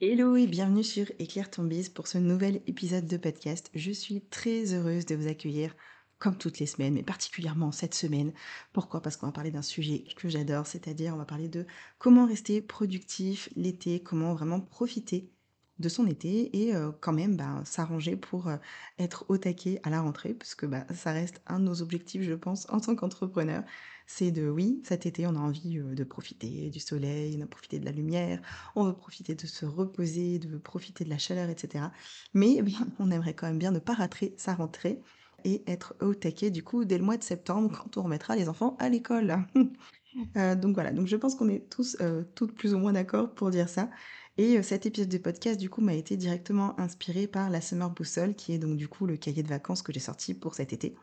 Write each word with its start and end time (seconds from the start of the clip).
Hello 0.00 0.34
et 0.34 0.48
bienvenue 0.48 0.82
sur 0.82 1.06
Éclaire 1.20 1.50
ton 1.50 1.68
pour 1.94 2.08
ce 2.08 2.18
nouvel 2.18 2.62
épisode 2.66 3.06
de 3.06 3.16
podcast. 3.16 3.70
Je 3.74 3.92
suis 3.92 4.22
très 4.22 4.74
heureuse 4.74 5.06
de 5.06 5.14
vous 5.14 5.28
accueillir 5.28 5.74
comme 6.18 6.36
toutes 6.36 6.58
les 6.58 6.66
semaines, 6.66 6.94
mais 6.94 7.04
particulièrement 7.04 7.70
cette 7.70 7.94
semaine. 7.94 8.32
Pourquoi? 8.72 9.00
Parce 9.00 9.16
qu'on 9.16 9.26
va 9.26 9.32
parler 9.32 9.52
d'un 9.52 9.62
sujet 9.62 10.04
que 10.16 10.28
j'adore, 10.28 10.66
c'est-à-dire 10.66 11.14
on 11.14 11.18
va 11.18 11.24
parler 11.24 11.48
de 11.48 11.64
comment 11.98 12.26
rester 12.26 12.60
productif 12.60 13.48
l'été, 13.54 14.02
comment 14.02 14.34
vraiment 14.34 14.60
profiter 14.60 15.30
de 15.78 15.88
son 15.88 16.06
été 16.06 16.64
et 16.64 16.74
euh, 16.74 16.92
quand 17.00 17.12
même 17.12 17.36
bah, 17.36 17.62
s'arranger 17.64 18.16
pour 18.16 18.48
euh, 18.48 18.56
être 18.98 19.24
au 19.28 19.38
taquet 19.38 19.80
à 19.82 19.90
la 19.90 20.00
rentrée, 20.00 20.34
parce 20.34 20.54
que 20.54 20.66
bah, 20.66 20.86
ça 20.94 21.12
reste 21.12 21.42
un 21.46 21.58
de 21.58 21.64
nos 21.64 21.82
objectifs, 21.82 22.22
je 22.22 22.34
pense, 22.34 22.68
en 22.70 22.80
tant 22.80 22.94
qu'entrepreneur. 22.94 23.64
C'est 24.06 24.30
de, 24.30 24.48
oui, 24.48 24.82
cet 24.84 25.06
été, 25.06 25.26
on 25.26 25.34
a 25.34 25.38
envie 25.38 25.78
euh, 25.78 25.94
de 25.94 26.04
profiter 26.04 26.70
du 26.70 26.78
soleil, 26.78 27.36
de 27.36 27.44
profiter 27.44 27.80
de 27.80 27.84
la 27.84 27.92
lumière, 27.92 28.40
on 28.76 28.84
veut 28.84 28.94
profiter 28.94 29.34
de 29.34 29.46
se 29.46 29.66
reposer, 29.66 30.38
de 30.38 30.56
profiter 30.58 31.04
de 31.04 31.10
la 31.10 31.18
chaleur, 31.18 31.48
etc. 31.48 31.86
Mais 32.34 32.56
eh 32.58 32.74
on 32.98 33.10
aimerait 33.10 33.34
quand 33.34 33.46
même 33.46 33.58
bien 33.58 33.72
ne 33.72 33.80
pas 33.80 33.94
rater 33.94 34.34
sa 34.36 34.54
rentrée 34.54 35.00
et 35.46 35.62
être 35.66 35.94
au 36.00 36.14
taquet 36.14 36.50
du 36.50 36.62
coup 36.62 36.86
dès 36.86 36.96
le 36.96 37.04
mois 37.04 37.18
de 37.18 37.22
septembre 37.22 37.70
quand 37.76 37.98
on 37.98 38.02
remettra 38.04 38.34
les 38.34 38.48
enfants 38.48 38.76
à 38.78 38.88
l'école. 38.88 39.36
donc 40.34 40.74
voilà, 40.74 40.92
donc 40.92 41.06
je 41.06 41.16
pense 41.16 41.34
qu'on 41.34 41.50
est 41.50 41.68
tous, 41.68 41.98
toutes 42.34 42.54
plus 42.54 42.72
ou 42.72 42.78
moins 42.78 42.92
d'accord 42.94 43.34
pour 43.34 43.50
dire 43.50 43.68
ça. 43.68 43.90
Et 44.36 44.60
cet 44.62 44.84
épisode 44.84 45.08
de 45.08 45.18
podcast, 45.18 45.60
du 45.60 45.70
coup, 45.70 45.80
m'a 45.80 45.94
été 45.94 46.16
directement 46.16 46.78
inspiré 46.80 47.26
par 47.28 47.50
la 47.50 47.60
Summer 47.60 47.90
Boussole, 47.90 48.34
qui 48.34 48.52
est 48.52 48.58
donc 48.58 48.76
du 48.76 48.88
coup 48.88 49.06
le 49.06 49.16
cahier 49.16 49.42
de 49.44 49.48
vacances 49.48 49.82
que 49.82 49.92
j'ai 49.92 50.00
sorti 50.00 50.34
pour 50.34 50.54
cet 50.54 50.72
été. 50.72 50.94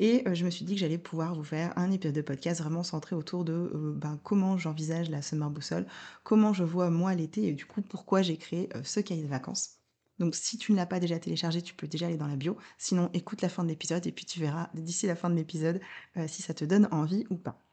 Et 0.00 0.22
je 0.32 0.44
me 0.44 0.50
suis 0.50 0.64
dit 0.64 0.74
que 0.74 0.80
j'allais 0.80 0.96
pouvoir 0.96 1.34
vous 1.34 1.42
faire 1.42 1.76
un 1.76 1.90
épisode 1.90 2.14
de 2.14 2.22
podcast 2.22 2.60
vraiment 2.60 2.84
centré 2.84 3.16
autour 3.16 3.44
de 3.44 3.72
ben, 3.96 4.16
comment 4.22 4.56
j'envisage 4.56 5.10
la 5.10 5.22
Summer 5.22 5.50
Boussole, 5.50 5.86
comment 6.22 6.52
je 6.52 6.62
vois 6.62 6.88
moi 6.88 7.16
l'été 7.16 7.48
et 7.48 7.52
du 7.52 7.66
coup 7.66 7.82
pourquoi 7.82 8.22
j'ai 8.22 8.36
créé 8.36 8.68
ce 8.84 9.00
cahier 9.00 9.24
de 9.24 9.28
vacances. 9.28 9.78
Donc 10.20 10.36
si 10.36 10.56
tu 10.56 10.70
ne 10.70 10.76
l'as 10.76 10.86
pas 10.86 11.00
déjà 11.00 11.18
téléchargé, 11.18 11.62
tu 11.62 11.74
peux 11.74 11.88
déjà 11.88 12.06
aller 12.06 12.16
dans 12.16 12.28
la 12.28 12.36
bio. 12.36 12.56
Sinon, 12.78 13.10
écoute 13.12 13.42
la 13.42 13.48
fin 13.48 13.64
de 13.64 13.68
l'épisode 13.68 14.06
et 14.06 14.12
puis 14.12 14.24
tu 14.24 14.38
verras 14.38 14.70
d'ici 14.74 15.08
la 15.08 15.16
fin 15.16 15.30
de 15.30 15.34
l'épisode 15.34 15.80
si 16.28 16.42
ça 16.42 16.54
te 16.54 16.64
donne 16.64 16.88
envie 16.92 17.24
ou 17.30 17.36
pas. 17.36 17.67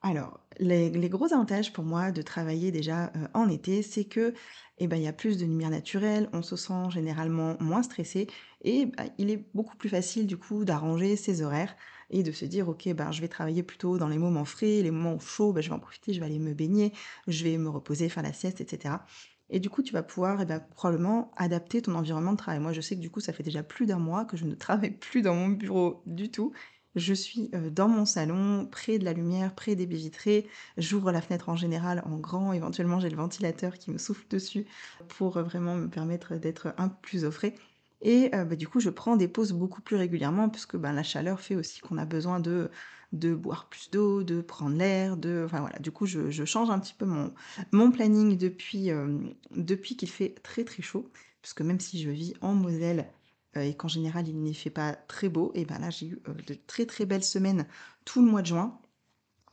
Alors, 0.00 0.40
les, 0.60 0.90
gros 1.08 1.32
avantages 1.32 1.72
pour 1.72 1.84
moi 1.84 2.12
de 2.12 2.22
travailler 2.22 2.70
déjà 2.70 3.06
euh, 3.16 3.26
en 3.34 3.48
été, 3.48 3.82
c'est 3.82 4.04
que 4.04 4.32
eh 4.78 4.86
ben, 4.86 4.96
il 4.96 5.02
y 5.02 5.08
a 5.08 5.12
plus 5.12 5.38
de 5.38 5.44
lumière 5.44 5.70
naturelle, 5.70 6.28
on 6.32 6.42
se 6.42 6.54
sent 6.54 6.90
généralement 6.90 7.56
moins 7.58 7.82
stressé 7.82 8.28
et 8.62 8.86
bah, 8.86 9.04
il 9.18 9.28
est 9.30 9.44
beaucoup 9.54 9.76
plus 9.76 9.88
facile 9.88 10.26
du 10.28 10.36
coup 10.36 10.64
d'arranger 10.64 11.16
ses 11.16 11.42
horaires 11.42 11.74
et 12.10 12.22
de 12.22 12.30
se 12.30 12.44
dire 12.44 12.68
ok 12.68 12.92
ben, 12.94 13.10
je 13.10 13.20
vais 13.20 13.28
travailler 13.28 13.64
plutôt 13.64 13.98
dans 13.98 14.06
les 14.08 14.18
moments 14.18 14.44
frais, 14.44 14.82
les 14.82 14.92
moments 14.92 15.18
chauds, 15.18 15.52
ben, 15.52 15.62
je 15.62 15.68
vais 15.68 15.74
en 15.74 15.80
profiter, 15.80 16.12
je 16.12 16.20
vais 16.20 16.26
aller 16.26 16.38
me 16.38 16.54
baigner, 16.54 16.92
je 17.26 17.42
vais 17.42 17.58
me 17.58 17.68
reposer, 17.68 18.08
faire 18.08 18.22
la 18.22 18.32
sieste, 18.32 18.60
etc. 18.60 19.04
Et 19.50 19.60
du 19.60 19.70
coup, 19.70 19.82
tu 19.82 19.92
vas 19.92 20.02
pouvoir 20.02 20.40
eh 20.40 20.44
ben, 20.44 20.60
probablement 20.60 21.32
adapter 21.36 21.82
ton 21.82 21.94
environnement 21.94 22.32
de 22.32 22.36
travail. 22.36 22.60
Moi, 22.60 22.72
je 22.72 22.80
sais 22.80 22.94
que 22.96 23.00
du 23.00 23.10
coup, 23.10 23.20
ça 23.20 23.32
fait 23.32 23.42
déjà 23.42 23.62
plus 23.62 23.86
d'un 23.86 23.98
mois 23.98 24.24
que 24.24 24.36
je 24.36 24.44
ne 24.44 24.54
travaille 24.54 24.92
plus 24.92 25.22
dans 25.22 25.34
mon 25.34 25.48
bureau 25.48 26.02
du 26.06 26.30
tout. 26.30 26.52
Je 26.94 27.14
suis 27.14 27.50
dans 27.70 27.88
mon 27.88 28.04
salon, 28.04 28.66
près 28.66 28.98
de 28.98 29.04
la 29.04 29.12
lumière, 29.12 29.54
près 29.54 29.76
des 29.76 29.86
baies 29.86 29.96
vitrées. 29.96 30.46
J'ouvre 30.78 31.12
la 31.12 31.20
fenêtre 31.20 31.48
en 31.48 31.56
général 31.56 32.02
en 32.06 32.16
grand. 32.16 32.52
Éventuellement, 32.52 32.98
j'ai 32.98 33.10
le 33.10 33.16
ventilateur 33.16 33.78
qui 33.78 33.90
me 33.90 33.98
souffle 33.98 34.26
dessus 34.30 34.66
pour 35.08 35.38
vraiment 35.40 35.76
me 35.76 35.88
permettre 35.88 36.36
d'être 36.36 36.74
un 36.78 36.88
peu 36.88 36.96
plus 37.02 37.24
au 37.24 37.30
frais. 37.30 37.54
Et 38.00 38.30
bah, 38.30 38.56
du 38.56 38.68
coup, 38.68 38.80
je 38.80 38.90
prends 38.90 39.16
des 39.16 39.28
pauses 39.28 39.52
beaucoup 39.52 39.82
plus 39.82 39.96
régulièrement 39.96 40.48
puisque 40.48 40.76
ben, 40.76 40.92
la 40.92 41.02
chaleur 41.02 41.40
fait 41.40 41.56
aussi 41.56 41.80
qu'on 41.80 41.98
a 41.98 42.04
besoin 42.04 42.40
de, 42.40 42.70
de 43.12 43.34
boire 43.34 43.68
plus 43.68 43.90
d'eau, 43.90 44.22
de 44.22 44.40
prendre 44.40 44.76
l'air, 44.76 45.16
de... 45.16 45.42
Enfin 45.44 45.60
voilà, 45.60 45.78
du 45.78 45.90
coup, 45.90 46.06
je, 46.06 46.44
change 46.44 46.70
un 46.70 46.78
petit 46.78 46.94
peu 46.94 47.06
mon, 47.06 47.90
planning 47.90 48.36
depuis, 48.36 48.90
depuis 49.50 49.96
qu'il 49.96 50.10
fait 50.10 50.34
très 50.42 50.64
très 50.64 50.82
chaud. 50.82 51.10
Puisque 51.42 51.62
même 51.62 51.80
si 51.80 52.02
je 52.02 52.10
vis 52.10 52.34
en 52.40 52.54
Moselle, 52.54 53.00
euh, 53.00 53.17
et 53.54 53.74
qu'en 53.76 53.88
général 53.88 54.28
il 54.28 54.36
n'y 54.38 54.54
fait 54.54 54.70
pas 54.70 54.92
très 54.92 55.28
beau, 55.28 55.52
et 55.54 55.64
ben 55.64 55.78
là 55.78 55.90
j'ai 55.90 56.06
eu 56.06 56.18
euh, 56.28 56.34
de 56.46 56.54
très 56.54 56.86
très 56.86 57.06
belles 57.06 57.24
semaines 57.24 57.66
tout 58.04 58.22
le 58.24 58.30
mois 58.30 58.42
de 58.42 58.46
juin. 58.46 58.78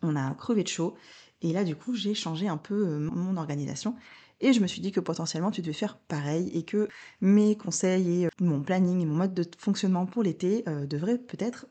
On 0.02 0.16
a 0.16 0.34
crevé 0.36 0.64
de 0.64 0.68
chaud 0.68 0.96
et 1.42 1.54
là 1.54 1.64
du 1.64 1.76
coup 1.76 1.96
j'ai 1.96 2.14
changé 2.14 2.48
un 2.48 2.58
peu 2.58 2.88
euh, 2.88 3.00
mon 3.00 3.38
organisation 3.38 3.96
et 4.42 4.54
je 4.54 4.60
me 4.60 4.68
suis 4.68 4.82
dit 4.82 4.92
que 4.92 5.00
potentiellement 5.00 5.52
tu 5.52 5.62
devais 5.62 5.74
faire 5.74 5.98
pareil 5.98 6.50
et 6.54 6.64
que 6.64 6.90
mes 7.22 7.58
conseils 7.58 8.24
et 8.24 8.30
mon 8.42 8.62
planning 8.62 9.02
et 9.02 9.06
mon 9.06 9.16
mode 9.16 9.34
de 9.34 9.46
fonctionnement 9.58 10.06
pour 10.06 10.24
l'été 10.24 10.66
devraient 10.88 11.18
peut-être 11.18 11.68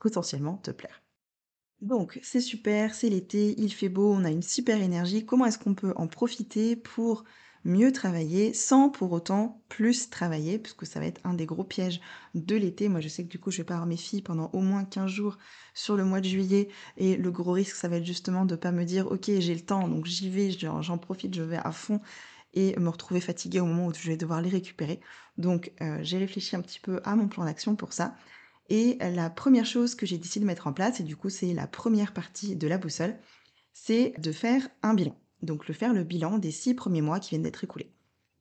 potentiellement 0.00 0.56
te 0.56 0.72
plaire. 0.72 1.02
Donc 1.80 2.18
c'est 2.22 2.40
super, 2.40 2.94
c'est 2.94 3.08
l'été, 3.08 3.54
il 3.58 3.72
fait 3.72 3.88
beau, 3.88 4.12
on 4.12 4.24
a 4.24 4.30
une 4.30 4.42
super 4.42 4.82
énergie. 4.82 5.24
Comment 5.24 5.46
est-ce 5.46 5.58
qu'on 5.58 5.74
peut 5.74 5.94
en 5.96 6.08
profiter 6.08 6.76
pour 6.76 7.24
mieux 7.64 7.92
travailler 7.92 8.54
sans 8.54 8.88
pour 8.88 9.12
autant 9.12 9.62
plus 9.68 10.10
travailler, 10.10 10.58
puisque 10.58 10.86
ça 10.86 11.00
va 11.00 11.06
être 11.06 11.20
un 11.24 11.34
des 11.34 11.46
gros 11.46 11.64
pièges 11.64 12.00
de 12.34 12.56
l'été. 12.56 12.88
Moi, 12.88 13.00
je 13.00 13.08
sais 13.08 13.24
que 13.24 13.28
du 13.28 13.38
coup, 13.38 13.50
je 13.50 13.58
vais 13.58 13.64
pas 13.64 13.74
avoir 13.74 13.86
mes 13.86 13.96
filles 13.96 14.22
pendant 14.22 14.50
au 14.52 14.60
moins 14.60 14.84
15 14.84 15.10
jours 15.10 15.38
sur 15.74 15.96
le 15.96 16.04
mois 16.04 16.20
de 16.20 16.26
juillet, 16.26 16.68
et 16.96 17.16
le 17.16 17.30
gros 17.30 17.52
risque, 17.52 17.76
ça 17.76 17.88
va 17.88 17.96
être 17.96 18.04
justement 18.04 18.44
de 18.44 18.56
pas 18.56 18.72
me 18.72 18.84
dire, 18.84 19.10
ok, 19.10 19.30
j'ai 19.38 19.54
le 19.54 19.60
temps, 19.60 19.88
donc 19.88 20.06
j'y 20.06 20.30
vais, 20.30 20.50
j'en 20.50 20.98
profite, 20.98 21.34
je 21.34 21.42
vais 21.42 21.58
à 21.58 21.72
fond, 21.72 22.00
et 22.54 22.76
me 22.78 22.88
retrouver 22.88 23.20
fatiguée 23.20 23.60
au 23.60 23.66
moment 23.66 23.86
où 23.86 23.94
je 23.94 24.08
vais 24.08 24.16
devoir 24.16 24.40
les 24.42 24.50
récupérer. 24.50 25.00
Donc, 25.38 25.72
euh, 25.80 25.98
j'ai 26.02 26.18
réfléchi 26.18 26.56
un 26.56 26.62
petit 26.62 26.80
peu 26.80 27.00
à 27.04 27.14
mon 27.16 27.28
plan 27.28 27.44
d'action 27.44 27.76
pour 27.76 27.92
ça. 27.92 28.14
Et 28.68 28.98
la 29.00 29.30
première 29.30 29.66
chose 29.66 29.94
que 29.96 30.06
j'ai 30.06 30.16
décidé 30.16 30.40
de 30.40 30.46
mettre 30.46 30.66
en 30.68 30.72
place, 30.72 31.00
et 31.00 31.02
du 31.02 31.16
coup 31.16 31.28
c'est 31.28 31.52
la 31.54 31.66
première 31.66 32.12
partie 32.14 32.54
de 32.56 32.68
la 32.68 32.78
boussole, 32.78 33.18
c'est 33.72 34.14
de 34.18 34.30
faire 34.32 34.68
un 34.82 34.94
bilan 34.94 35.16
donc 35.42 35.68
le 35.68 35.74
faire 35.74 35.92
le 35.92 36.04
bilan 36.04 36.38
des 36.38 36.50
six 36.50 36.74
premiers 36.74 37.02
mois 37.02 37.20
qui 37.20 37.30
viennent 37.30 37.42
d'être 37.42 37.64
écoulés. 37.64 37.92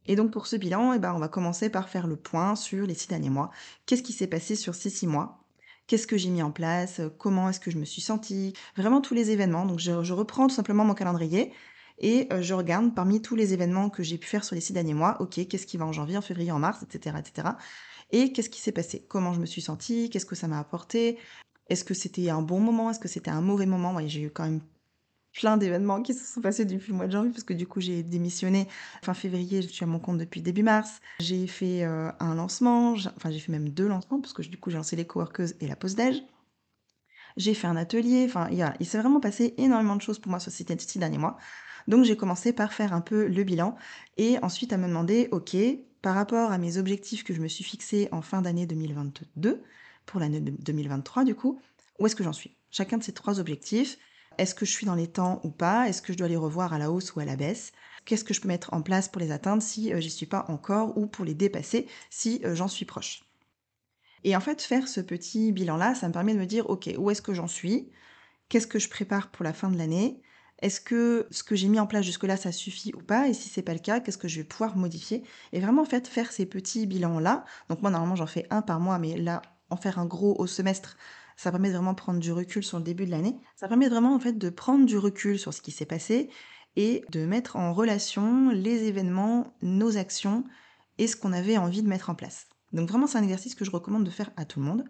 Et 0.06 0.16
donc 0.16 0.32
pour 0.32 0.48
ce 0.48 0.56
bilan, 0.56 0.94
eh 0.94 1.00
ben, 1.00 1.14
on 1.14 1.20
va 1.20 1.28
commencer 1.28 1.70
par 1.70 1.90
faire 1.90 2.08
le 2.08 2.16
point 2.16 2.56
sur 2.56 2.88
les 2.88 2.96
six 2.96 3.08
derniers 3.08 3.30
mois. 3.30 3.52
Qu'est-ce 3.86 4.04
qui 4.04 4.14
s'est 4.14 4.28
passé 4.28 4.56
sur 4.56 4.76
ces 4.76 4.90
six 4.90 5.08
mois? 5.08 5.44
Qu'est-ce 5.88 6.08
que 6.08 6.18
j'ai 6.18 6.30
mis 6.30 6.42
en 6.42 6.52
place? 6.52 7.02
Comment 7.18 7.50
est-ce 7.50 7.60
que 7.60 7.72
je 7.72 7.78
me 7.78 7.86
suis 7.86 8.02
sentie? 8.02 8.54
Vraiment 8.76 9.02
tous 9.02 9.14
les 9.14 9.32
événements. 9.32 9.66
Donc 9.66 9.80
je, 9.80 9.92
reprends 10.14 10.48
tout 10.48 10.56
simplement 10.56 10.86
mon 10.86 10.94
calendrier 10.94 11.52
et 12.00 12.28
euh, 12.32 12.42
je 12.42 12.54
regarde 12.54 12.96
parmi 12.96 13.22
tous 13.22 13.36
les 13.36 13.54
événements 13.54 13.90
que 13.90 14.04
j'ai 14.04 14.18
pu 14.18 14.28
faire 14.28 14.44
sur 14.44 14.56
les 14.56 14.62
six 14.62 14.74
derniers 14.74 14.94
mois, 14.94 15.22
ok, 15.22 15.48
qu'est-ce 15.48 15.68
qui 15.68 15.78
va 15.78 15.86
en 15.86 15.92
janvier, 15.92 16.18
en 16.18 16.22
février, 16.22 16.52
en 16.52 16.60
mars, 16.60 16.82
etc. 16.84 17.18
etc. 17.20 17.50
Et 18.12 18.32
qu'est-ce 18.32 18.50
qui 18.50 18.62
s'est 18.62 18.72
passé? 18.72 19.06
Comment 19.08 19.34
je 19.34 19.40
me 19.40 19.46
suis 19.46 19.62
sentie? 19.62 20.10
Qu'est-ce 20.10 20.26
que 20.26 20.36
ça 20.36 20.48
m'a 20.48 20.60
apporté? 20.60 21.18
Est-ce 21.70 21.84
que 21.84 21.94
c'était 21.94 22.30
un 22.30 22.42
bon 22.42 22.60
moment? 22.60 22.90
Est-ce 22.90 23.00
que 23.00 23.08
c'était 23.08 23.32
un 23.32 23.42
mauvais 23.42 23.66
moment? 23.68 23.96
J'ai 24.08 24.22
eu 24.22 24.32
quand 24.32 24.44
même 24.44 24.62
plein 25.40 25.58
d'événements 25.58 26.02
qui 26.02 26.14
se 26.14 26.26
sont 26.26 26.42
passés 26.42 26.66
depuis 26.66 26.92
le 26.92 26.98
mois 26.98 27.08
de 27.08 27.12
janvier, 27.12 27.32
parce 27.32 27.44
que 27.44 27.54
du 27.54 27.66
coup, 27.66 27.80
j'ai 27.80 28.04
démissionné 28.04 28.68
fin 29.02 29.14
février, 29.14 29.62
je 29.62 29.68
suis 29.68 29.84
à 29.84 29.88
mon 29.88 30.00
compte 30.00 30.18
depuis 30.18 30.42
début 30.42 30.64
mars. 30.64 31.00
J'ai 31.20 31.48
fait 31.48 31.84
euh, 31.84 32.12
un 32.20 32.36
lancement, 32.36 32.92
enfin, 32.92 33.32
j'ai 33.32 33.40
fait 33.40 33.52
même 33.52 33.70
deux 33.70 33.88
lancements, 33.88 34.20
parce 34.20 34.34
que 34.34 34.42
du 34.42 34.58
coup, 34.58 34.70
j'ai 34.70 34.78
lancé 34.78 34.96
les 34.96 35.06
coworkers 35.06 35.50
et 35.62 35.68
la 35.68 35.76
pause 35.76 35.96
d'âge. 35.96 36.22
J'ai 37.38 37.54
fait 37.54 37.68
un 37.68 37.78
atelier, 37.78 38.26
enfin, 38.28 38.50
il, 38.52 38.66
il 38.82 38.86
s'est 38.86 39.00
vraiment 39.00 39.22
passé 39.22 39.54
énormément 39.58 39.96
de 39.96 40.02
choses 40.02 40.20
pour 40.20 40.30
moi 40.30 40.40
sur 40.40 40.52
ces 40.52 40.66
six 40.78 41.00
derniers 41.00 41.18
mois. 41.18 41.38
Donc, 41.88 42.04
j'ai 42.04 42.18
commencé 42.18 42.52
par 42.52 42.74
faire 42.74 42.94
un 42.94 43.02
peu 43.02 43.28
le 43.28 43.44
bilan 43.44 43.78
et 44.18 44.38
ensuite 44.42 44.74
à 44.74 44.78
me 44.78 44.88
demander, 44.88 45.30
OK, 45.32 45.56
par 46.02 46.16
rapport 46.16 46.52
à 46.52 46.58
mes 46.58 46.78
objectifs 46.78 47.24
que 47.24 47.34
je 47.34 47.42
me 47.42 47.48
suis 47.48 47.64
fixés 47.64 48.10
en 48.12 48.22
fin 48.22 48.42
d'année 48.42 48.66
2022, 48.66 49.64
pour 50.06 50.20
l'année 50.20 50.42
2023 50.42 51.24
du 51.24 51.36
coup, 51.36 51.62
où 52.00 52.08
est-ce 52.08 52.16
que 52.16 52.24
j'en 52.24 52.34
suis? 52.34 52.58
Chacun 52.72 52.98
de 52.98 53.04
ces 53.04 53.14
trois 53.14 53.40
objectifs, 53.40 53.98
est-ce 54.40 54.56
que 54.56 54.66
je 54.66 54.72
suis 54.72 54.86
dans 54.86 54.96
les 54.96 55.08
temps 55.08 55.42
ou 55.44 55.52
pas? 55.52 55.88
Est-ce 55.90 56.02
que 56.02 56.14
je 56.14 56.18
dois 56.18 56.28
les 56.28 56.38
revoir 56.38 56.74
à 56.74 56.80
la 56.80 56.92
hausse 56.92 57.14
ou 57.16 57.20
à 57.20 57.26
la 57.26 57.36
baisse? 57.36 57.72
Qu'est-ce 58.06 58.24
que 58.24 58.34
je 58.34 58.42
peux 58.42 58.48
mettre 58.48 58.74
en 58.74 58.82
place 58.82 59.10
pour 59.10 59.22
les 59.22 59.32
atteindre 59.32 59.62
si 59.62 59.94
euh, 59.94 60.00
j'y 60.00 60.10
suis 60.10 60.26
pas 60.26 60.46
encore 60.48 60.98
ou 60.98 61.08
pour 61.08 61.26
les 61.26 61.34
dépasser 61.34 61.88
si 62.10 62.42
euh, 62.46 62.56
j'en 62.56 62.68
suis 62.68 62.86
proche? 62.86 63.24
Et 64.24 64.36
en 64.36 64.40
fait, 64.40 64.62
faire 64.62 64.88
ce 64.88 65.02
petit 65.02 65.52
bilan-là, 65.52 65.96
ça 65.96 66.08
me 66.08 66.14
permet 66.14 66.34
de 66.34 66.40
me 66.40 66.46
dire, 66.46 66.70
OK, 66.70 66.90
où 66.98 67.12
est-ce 67.12 67.22
que 67.22 67.34
j'en 67.34 67.48
suis? 67.48 67.90
Qu'est-ce 68.50 68.68
que 68.68 68.80
je 68.80 68.90
prépare 68.90 69.32
pour 69.32 69.44
la 69.44 69.54
fin 69.54 69.70
de 69.70 69.78
l'année? 69.78 70.22
Est-ce 70.62 70.82
que 70.82 71.28
ce 71.32 71.44
que 71.44 71.56
j'ai 71.56 71.68
mis 71.68 71.80
en 71.80 71.88
place 71.88 72.06
jusque-là, 72.06 72.36
ça 72.36 72.52
suffit 72.52 72.94
ou 72.94 73.02
pas? 73.02 73.28
Et 73.30 73.34
si 73.34 73.50
c'est 73.50 73.62
pas 73.62 73.74
le 73.74 73.80
cas, 73.80 74.00
qu'est-ce 74.00 74.18
que 74.18 74.28
je 74.28 74.40
vais 74.42 74.44
pouvoir 74.48 74.76
modifier? 74.76 75.24
Et 75.54 75.60
vraiment, 75.60 75.84
en 75.84 75.86
fait, 75.86 76.08
faire 76.08 76.32
ces 76.32 76.46
petits 76.46 76.86
bilans-là. 76.86 77.46
Donc 77.70 77.82
moi, 77.82 77.92
normalement, 77.92 78.16
j'en 78.16 78.28
fais 78.28 78.48
un 78.50 78.62
par 78.62 78.80
mois, 78.80 79.00
mais 79.00 79.18
là, 79.18 79.42
en 79.70 79.78
faire 79.78 80.00
un 80.00 80.06
gros 80.06 80.36
au 80.40 80.48
semestre, 80.48 80.98
ça 81.40 81.52
permet 81.52 81.72
de 81.72 81.94
prendre 81.94 82.20
du 82.20 82.34
recul 82.34 82.66
sur 82.66 82.80
le 82.80 82.84
début 82.84 83.06
de 83.06 83.12
l'année. 83.12 83.40
Ça 83.56 83.70
permet 83.70 83.88
vraiment 83.88 84.18
de 84.18 84.50
prendre 84.50 84.86
du 84.86 84.98
recul 84.98 85.40
sur 85.40 85.54
ce 85.54 85.62
qui 85.62 85.72
s'est 85.72 85.86
passé 85.86 86.30
et 86.76 87.06
de 87.12 87.26
mettre 87.26 87.56
en 87.56 87.74
relation 87.74 88.50
les 88.50 88.90
événements, 88.90 89.56
nos 89.62 89.96
actions 89.96 90.44
et 90.98 91.08
ce 91.08 91.16
qu'on 91.16 91.32
avait 91.32 91.56
envie 91.56 91.82
de 91.82 91.88
mettre 91.88 92.10
en 92.10 92.16
place. 92.16 92.48
Donc 92.74 92.90
vraiment, 92.90 93.08
c'est 93.08 93.20
un 93.20 93.24
exercice 93.24 93.56
que 93.56 93.64
je 93.64 93.72
recommande 93.72 94.04
de 94.04 94.10
faire 94.10 94.32
à 94.36 94.44
tout 94.44 94.60
le 94.60 94.66
monde. 94.66 94.84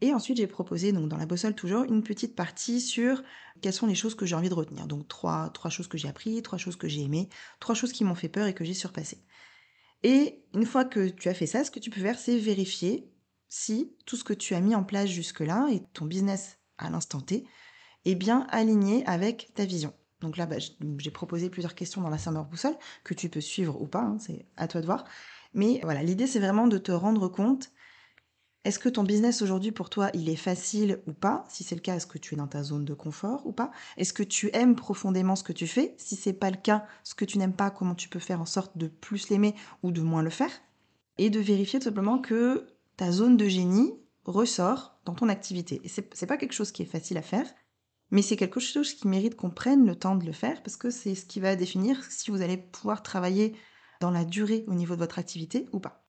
Et 0.00 0.12
ensuite, 0.12 0.38
j'ai 0.38 0.48
proposé, 0.48 0.90
donc 0.90 1.08
dans 1.08 1.16
la 1.16 1.26
boussole 1.26 1.54
toujours, 1.54 1.84
une 1.84 2.02
petite 2.02 2.34
partie 2.34 2.80
sur 2.80 3.22
quelles 3.60 3.72
sont 3.72 3.86
les 3.86 3.94
choses 3.94 4.16
que 4.16 4.26
j'ai 4.26 4.34
envie 4.34 4.48
de 4.48 4.54
retenir. 4.54 4.88
Donc 4.88 5.06
trois, 5.06 5.48
trois 5.50 5.70
choses 5.70 5.86
que 5.86 5.96
j'ai 5.96 6.08
appris, 6.08 6.42
trois 6.42 6.58
choses 6.58 6.74
que 6.74 6.88
j'ai 6.88 7.02
aimées, 7.02 7.28
trois 7.60 7.76
choses 7.76 7.92
qui 7.92 8.02
m'ont 8.02 8.16
fait 8.16 8.28
peur 8.28 8.48
et 8.48 8.54
que 8.54 8.64
j'ai 8.64 8.74
surpassées. 8.74 9.22
Et 10.02 10.44
une 10.54 10.66
fois 10.66 10.84
que 10.84 11.08
tu 11.08 11.28
as 11.28 11.34
fait 11.34 11.46
ça, 11.46 11.62
ce 11.62 11.70
que 11.70 11.78
tu 11.78 11.90
peux 11.90 12.00
faire, 12.00 12.18
c'est 12.18 12.36
vérifier 12.36 13.11
si 13.54 13.94
tout 14.06 14.16
ce 14.16 14.24
que 14.24 14.32
tu 14.32 14.54
as 14.54 14.60
mis 14.60 14.74
en 14.74 14.82
place 14.82 15.10
jusque-là 15.10 15.68
et 15.70 15.82
ton 15.92 16.06
business 16.06 16.56
à 16.78 16.88
l'instant 16.88 17.20
T 17.20 17.44
est 18.06 18.14
bien 18.14 18.46
aligné 18.48 19.04
avec 19.04 19.52
ta 19.54 19.66
vision. 19.66 19.92
Donc 20.22 20.38
là, 20.38 20.46
bah, 20.46 20.56
j'ai 20.58 21.10
proposé 21.10 21.50
plusieurs 21.50 21.74
questions 21.74 22.00
dans 22.00 22.08
la 22.08 22.16
Summer 22.16 22.46
Boussole 22.46 22.78
que 23.04 23.12
tu 23.12 23.28
peux 23.28 23.42
suivre 23.42 23.78
ou 23.78 23.86
pas, 23.86 24.00
hein, 24.00 24.16
c'est 24.18 24.46
à 24.56 24.68
toi 24.68 24.80
de 24.80 24.86
voir. 24.86 25.04
Mais 25.52 25.80
voilà, 25.82 26.02
l'idée 26.02 26.26
c'est 26.26 26.40
vraiment 26.40 26.66
de 26.66 26.78
te 26.78 26.92
rendre 26.92 27.28
compte 27.28 27.70
est-ce 28.64 28.78
que 28.78 28.88
ton 28.88 29.02
business 29.02 29.42
aujourd'hui 29.42 29.72
pour 29.72 29.90
toi, 29.90 30.08
il 30.14 30.30
est 30.30 30.36
facile 30.36 31.02
ou 31.06 31.12
pas? 31.12 31.44
Si 31.50 31.62
c'est 31.62 31.74
le 31.74 31.80
cas, 31.82 31.96
est-ce 31.96 32.06
que 32.06 32.16
tu 32.16 32.34
es 32.34 32.38
dans 32.38 32.46
ta 32.46 32.62
zone 32.62 32.86
de 32.86 32.94
confort 32.94 33.44
ou 33.44 33.52
pas? 33.52 33.70
Est-ce 33.98 34.14
que 34.14 34.22
tu 34.22 34.48
aimes 34.54 34.76
profondément 34.76 35.36
ce 35.36 35.42
que 35.42 35.52
tu 35.52 35.66
fais? 35.66 35.94
Si 35.98 36.16
c'est 36.16 36.32
pas 36.32 36.50
le 36.50 36.56
cas, 36.56 36.86
ce 37.02 37.14
que 37.14 37.26
tu 37.26 37.36
n'aimes 37.36 37.56
pas, 37.56 37.70
comment 37.70 37.96
tu 37.96 38.08
peux 38.08 38.20
faire 38.20 38.40
en 38.40 38.46
sorte 38.46 38.78
de 38.78 38.86
plus 38.86 39.28
l'aimer 39.28 39.56
ou 39.82 39.90
de 39.90 40.00
moins 40.00 40.22
le 40.22 40.30
faire? 40.30 40.52
Et 41.18 41.28
de 41.28 41.40
vérifier 41.40 41.80
tout 41.80 41.86
simplement 41.86 42.18
que 42.18 42.72
zone 43.10 43.36
de 43.36 43.48
génie 43.48 43.94
ressort 44.24 45.00
dans 45.04 45.14
ton 45.14 45.28
activité. 45.28 45.80
Et 45.82 45.88
c'est, 45.88 46.14
c'est 46.14 46.26
pas 46.26 46.36
quelque 46.36 46.52
chose 46.52 46.70
qui 46.70 46.82
est 46.82 46.86
facile 46.86 47.16
à 47.16 47.22
faire, 47.22 47.46
mais 48.10 48.22
c'est 48.22 48.36
quelque 48.36 48.60
chose 48.60 48.94
qui 48.94 49.08
mérite 49.08 49.34
qu'on 49.34 49.50
prenne 49.50 49.86
le 49.86 49.96
temps 49.96 50.14
de 50.14 50.26
le 50.26 50.32
faire 50.32 50.62
parce 50.62 50.76
que 50.76 50.90
c'est 50.90 51.14
ce 51.14 51.26
qui 51.26 51.40
va 51.40 51.56
définir 51.56 52.04
si 52.10 52.30
vous 52.30 52.42
allez 52.42 52.58
pouvoir 52.58 53.02
travailler 53.02 53.56
dans 54.00 54.10
la 54.10 54.24
durée 54.24 54.64
au 54.68 54.74
niveau 54.74 54.94
de 54.94 55.00
votre 55.00 55.18
activité 55.18 55.66
ou 55.72 55.80
pas. 55.80 56.04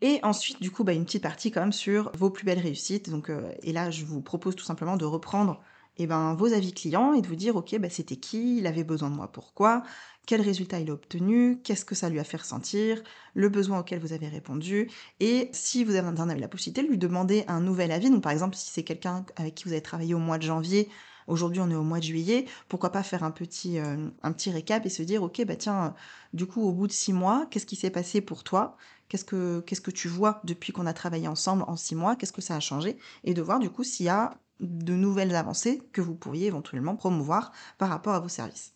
Et 0.00 0.20
ensuite, 0.22 0.60
du 0.60 0.70
coup, 0.70 0.84
bah, 0.84 0.92
une 0.92 1.06
petite 1.06 1.22
partie 1.22 1.50
quand 1.50 1.60
même 1.60 1.72
sur 1.72 2.12
vos 2.16 2.28
plus 2.28 2.44
belles 2.44 2.58
réussites. 2.58 3.08
Donc, 3.08 3.30
euh, 3.30 3.52
et 3.62 3.72
là, 3.72 3.90
je 3.90 4.04
vous 4.04 4.20
propose 4.20 4.54
tout 4.54 4.64
simplement 4.64 4.98
de 4.98 5.06
reprendre 5.06 5.62
eh 5.96 6.06
ben, 6.06 6.34
vos 6.34 6.52
avis 6.52 6.74
clients 6.74 7.14
et 7.14 7.22
de 7.22 7.26
vous 7.26 7.36
dire, 7.36 7.56
OK, 7.56 7.74
bah, 7.78 7.88
c'était 7.88 8.16
qui, 8.16 8.58
il 8.58 8.66
avait 8.66 8.84
besoin 8.84 9.08
de 9.08 9.14
moi, 9.14 9.30
pourquoi, 9.32 9.82
quel 10.26 10.40
résultat 10.40 10.80
il 10.80 10.90
a 10.90 10.94
obtenu, 10.94 11.60
qu'est-ce 11.62 11.84
que 11.84 11.94
ça 11.94 12.08
lui 12.08 12.18
a 12.18 12.24
fait 12.24 12.38
ressentir, 12.38 13.02
le 13.34 13.48
besoin 13.48 13.80
auquel 13.80 13.98
vous 13.98 14.12
avez 14.12 14.28
répondu, 14.28 14.90
et 15.20 15.50
si 15.52 15.84
vous 15.84 15.94
avez 15.94 16.10
la 16.40 16.48
possibilité 16.48 16.82
de 16.82 16.88
lui 16.88 16.98
demander 16.98 17.44
un 17.48 17.60
nouvel 17.60 17.92
avis, 17.92 18.10
donc 18.10 18.22
par 18.22 18.32
exemple 18.32 18.56
si 18.56 18.70
c'est 18.70 18.84
quelqu'un 18.84 19.24
avec 19.36 19.54
qui 19.54 19.64
vous 19.64 19.72
avez 19.72 19.82
travaillé 19.82 20.14
au 20.14 20.18
mois 20.18 20.38
de 20.38 20.44
janvier, 20.44 20.88
Aujourd'hui, 21.26 21.60
on 21.60 21.70
est 21.70 21.74
au 21.74 21.82
mois 21.82 21.98
de 21.98 22.04
juillet. 22.04 22.46
Pourquoi 22.68 22.92
pas 22.92 23.02
faire 23.02 23.24
un 23.24 23.30
petit, 23.30 23.78
euh, 23.78 24.08
un 24.22 24.32
petit 24.32 24.50
récap 24.50 24.84
et 24.84 24.90
se 24.90 25.02
dire, 25.02 25.22
ok, 25.22 25.44
bah 25.46 25.56
tiens, 25.56 25.94
du 26.32 26.46
coup, 26.46 26.62
au 26.62 26.72
bout 26.72 26.86
de 26.86 26.92
six 26.92 27.12
mois, 27.12 27.46
qu'est-ce 27.50 27.66
qui 27.66 27.76
s'est 27.76 27.90
passé 27.90 28.20
pour 28.20 28.44
toi? 28.44 28.76
Qu'est-ce 29.08 29.24
que, 29.24 29.60
qu'est-ce 29.60 29.80
que 29.80 29.90
tu 29.90 30.08
vois 30.08 30.40
depuis 30.44 30.72
qu'on 30.72 30.86
a 30.86 30.92
travaillé 30.92 31.28
ensemble 31.28 31.64
en 31.66 31.76
six 31.76 31.94
mois? 31.94 32.16
Qu'est-ce 32.16 32.32
que 32.32 32.42
ça 32.42 32.56
a 32.56 32.60
changé? 32.60 32.98
Et 33.24 33.34
de 33.34 33.42
voir 33.42 33.58
du 33.58 33.70
coup 33.70 33.84
s'il 33.84 34.06
y 34.06 34.08
a 34.08 34.38
de 34.60 34.94
nouvelles 34.94 35.34
avancées 35.34 35.82
que 35.92 36.00
vous 36.00 36.14
pourriez 36.14 36.46
éventuellement 36.46 36.96
promouvoir 36.96 37.52
par 37.78 37.88
rapport 37.88 38.14
à 38.14 38.20
vos 38.20 38.28
services. 38.28 38.74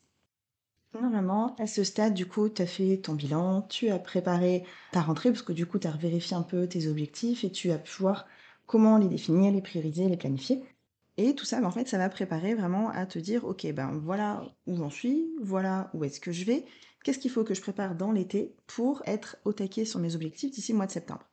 Normalement, 0.94 1.54
à 1.56 1.66
ce 1.66 1.84
stade, 1.84 2.14
du 2.14 2.26
coup, 2.26 2.48
tu 2.48 2.62
as 2.62 2.66
fait 2.66 2.96
ton 2.98 3.14
bilan, 3.14 3.62
tu 3.62 3.90
as 3.90 3.98
préparé 3.98 4.64
ta 4.92 5.00
rentrée, 5.02 5.30
parce 5.30 5.42
que 5.42 5.52
du 5.52 5.66
coup, 5.66 5.78
tu 5.78 5.86
as 5.86 5.96
vérifié 5.96 6.36
un 6.36 6.42
peu 6.42 6.66
tes 6.66 6.86
objectifs 6.88 7.44
et 7.44 7.52
tu 7.52 7.70
as 7.70 7.78
pu 7.78 8.00
voir 8.00 8.26
comment 8.66 8.96
les 8.96 9.08
définir, 9.08 9.52
les 9.52 9.60
prioriser, 9.60 10.08
les 10.08 10.16
planifier. 10.16 10.62
Et 11.18 11.34
tout 11.34 11.44
ça, 11.44 11.60
ben, 11.60 11.66
en 11.66 11.70
fait, 11.72 11.88
ça 11.88 11.98
va 11.98 12.08
préparer 12.08 12.54
vraiment 12.54 12.90
à 12.90 13.04
te 13.04 13.18
dire, 13.18 13.44
ok, 13.44 13.70
ben 13.72 13.92
voilà 14.02 14.44
où 14.66 14.76
j'en 14.76 14.88
suis, 14.88 15.26
voilà 15.42 15.90
où 15.92 16.04
est-ce 16.04 16.20
que 16.20 16.32
je 16.32 16.44
vais, 16.44 16.64
qu'est-ce 17.02 17.18
qu'il 17.18 17.30
faut 17.30 17.44
que 17.44 17.54
je 17.54 17.60
prépare 17.60 17.94
dans 17.94 18.12
l'été 18.12 18.54
pour 18.66 19.02
être 19.04 19.36
au 19.44 19.52
taquet 19.52 19.84
sur 19.84 20.00
mes 20.00 20.14
objectifs 20.14 20.52
d'ici 20.52 20.72
le 20.72 20.78
mois 20.78 20.86
de 20.86 20.92
septembre. 20.92 21.28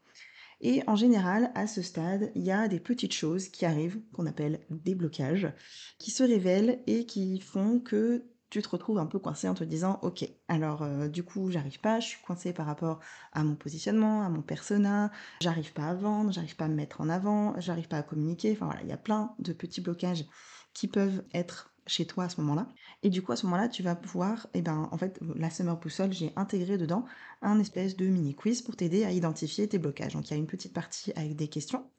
Et 0.62 0.82
en 0.88 0.96
général, 0.96 1.52
à 1.54 1.68
ce 1.68 1.82
stade, 1.82 2.32
il 2.34 2.44
y 2.44 2.52
a 2.52 2.68
des 2.68 2.80
petites 2.80 3.14
choses 3.14 3.50
qui 3.50 3.66
arrivent, 3.66 4.00
qu'on 4.14 4.26
appelle 4.26 4.60
des 4.70 4.96
blocages, 4.96 5.52
qui 6.00 6.12
se 6.12 6.24
révèlent 6.24 6.80
et 6.88 7.06
qui 7.06 7.40
font 7.40 7.80
que 7.80 8.24
tu 8.56 8.62
te 8.62 8.70
retrouves 8.70 9.00
un 9.00 9.06
peu 9.06 9.20
coincé 9.20 9.50
en 9.50 9.54
te 9.54 9.66
disant 9.66 10.00
ok 10.02 10.26
alors 10.48 10.82
euh, 10.82 11.10
du 11.10 11.24
coup 11.24 11.52
j'arrive 11.52 11.82
pas 11.82 12.00
je 12.00 12.08
suis 12.08 12.22
coincé 12.22 12.54
par 12.54 12.66
rapport 12.66 13.02
à 13.34 13.44
mon 13.44 13.56
positionnement 13.56 14.24
à 14.24 14.30
mon 14.30 14.42
persona 14.42 15.12
j'arrive 15.42 15.74
pas 15.74 15.90
à 15.90 15.94
vendre 15.94 16.32
j'arrive 16.32 16.56
pas 16.56 16.64
à 16.64 16.68
me 16.70 16.76
mettre 16.76 17.02
en 17.02 17.10
avant 17.10 17.54
j'arrive 17.60 17.90
pas 17.90 17.98
à 17.98 18.04
communiquer. 18.04 18.54
Enfin 18.54 18.68
voilà 18.68 18.82
il 18.82 18.88
y 18.88 18.94
a 18.94 18.98
plein 18.98 19.36
de 19.40 19.52
petits 19.52 19.82
blocages 19.82 20.26
qui 20.74 20.88
peuvent 20.88 21.26
être 21.34 21.74
chez 21.86 22.08
toi 22.08 22.24
à 22.24 22.30
ce 22.30 22.40
moment-là. 22.42 22.70
Et 23.04 23.10
du 23.10 23.22
coup 23.22 23.34
à 23.34 23.36
ce 23.36 23.46
moment-là 23.46 23.68
tu 23.68 23.84
vas 23.84 23.96
pouvoir 23.96 24.48
et 24.54 24.60
eh 24.60 24.62
ben 24.62 24.88
en 24.90 24.98
fait 24.98 25.20
la 25.36 25.50
summer 25.50 25.78
boussole 25.78 26.14
j'ai 26.14 26.32
intégré 26.38 26.78
dedans 26.78 27.04
un 27.42 27.60
espèce 27.60 27.98
de 27.98 28.08
mini 28.08 28.36
quiz 28.36 28.62
pour 28.62 28.78
t'aider 28.78 29.04
à 29.04 29.12
identifier 29.12 29.68
tes 29.68 29.80
blocages. 29.80 30.14
Donc 30.14 30.30
il 30.30 30.32
y 30.32 30.34
a 30.34 30.38
une 30.38 30.48
petite 30.48 30.74
partie 30.74 31.12
avec 31.18 31.36
des 31.36 31.50
questions 31.50 31.92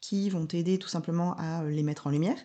qui 0.00 0.30
vont 0.30 0.46
t'aider 0.46 0.78
tout 0.78 0.88
simplement 0.88 1.36
à 1.36 1.64
les 1.64 1.82
mettre 1.82 2.06
en 2.06 2.10
lumière 2.10 2.38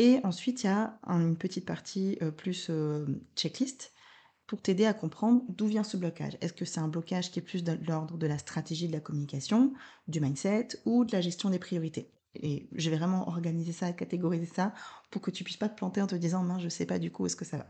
et 0.00 0.18
ensuite, 0.24 0.62
il 0.62 0.66
y 0.66 0.70
a 0.70 0.98
une 1.08 1.36
petite 1.36 1.66
partie 1.66 2.16
euh, 2.22 2.30
plus 2.30 2.68
euh, 2.70 3.04
checklist 3.36 3.92
pour 4.46 4.62
t'aider 4.62 4.86
à 4.86 4.94
comprendre 4.94 5.42
d'où 5.50 5.66
vient 5.66 5.84
ce 5.84 5.98
blocage. 5.98 6.38
Est-ce 6.40 6.54
que 6.54 6.64
c'est 6.64 6.80
un 6.80 6.88
blocage 6.88 7.30
qui 7.30 7.38
est 7.38 7.42
plus 7.42 7.62
de 7.62 7.78
l'ordre 7.86 8.16
de 8.16 8.26
la 8.26 8.38
stratégie 8.38 8.88
de 8.88 8.94
la 8.94 9.00
communication, 9.00 9.74
du 10.08 10.22
mindset 10.22 10.68
ou 10.86 11.04
de 11.04 11.12
la 11.12 11.20
gestion 11.20 11.50
des 11.50 11.58
priorités? 11.58 12.10
Et 12.34 12.66
je 12.72 12.88
vais 12.88 12.96
vraiment 12.96 13.28
organiser 13.28 13.72
ça, 13.72 13.92
catégoriser 13.92 14.46
ça 14.46 14.72
pour 15.10 15.20
que 15.20 15.30
tu 15.30 15.44
puisses 15.44 15.58
pas 15.58 15.68
te 15.68 15.76
planter 15.76 16.00
en 16.00 16.06
te 16.06 16.14
disant 16.14 16.42
mince, 16.44 16.62
je 16.62 16.70
sais 16.70 16.86
pas 16.86 16.98
du 16.98 17.10
coup 17.10 17.26
est-ce 17.26 17.36
que 17.36 17.44
ça 17.44 17.58
va. 17.58 17.68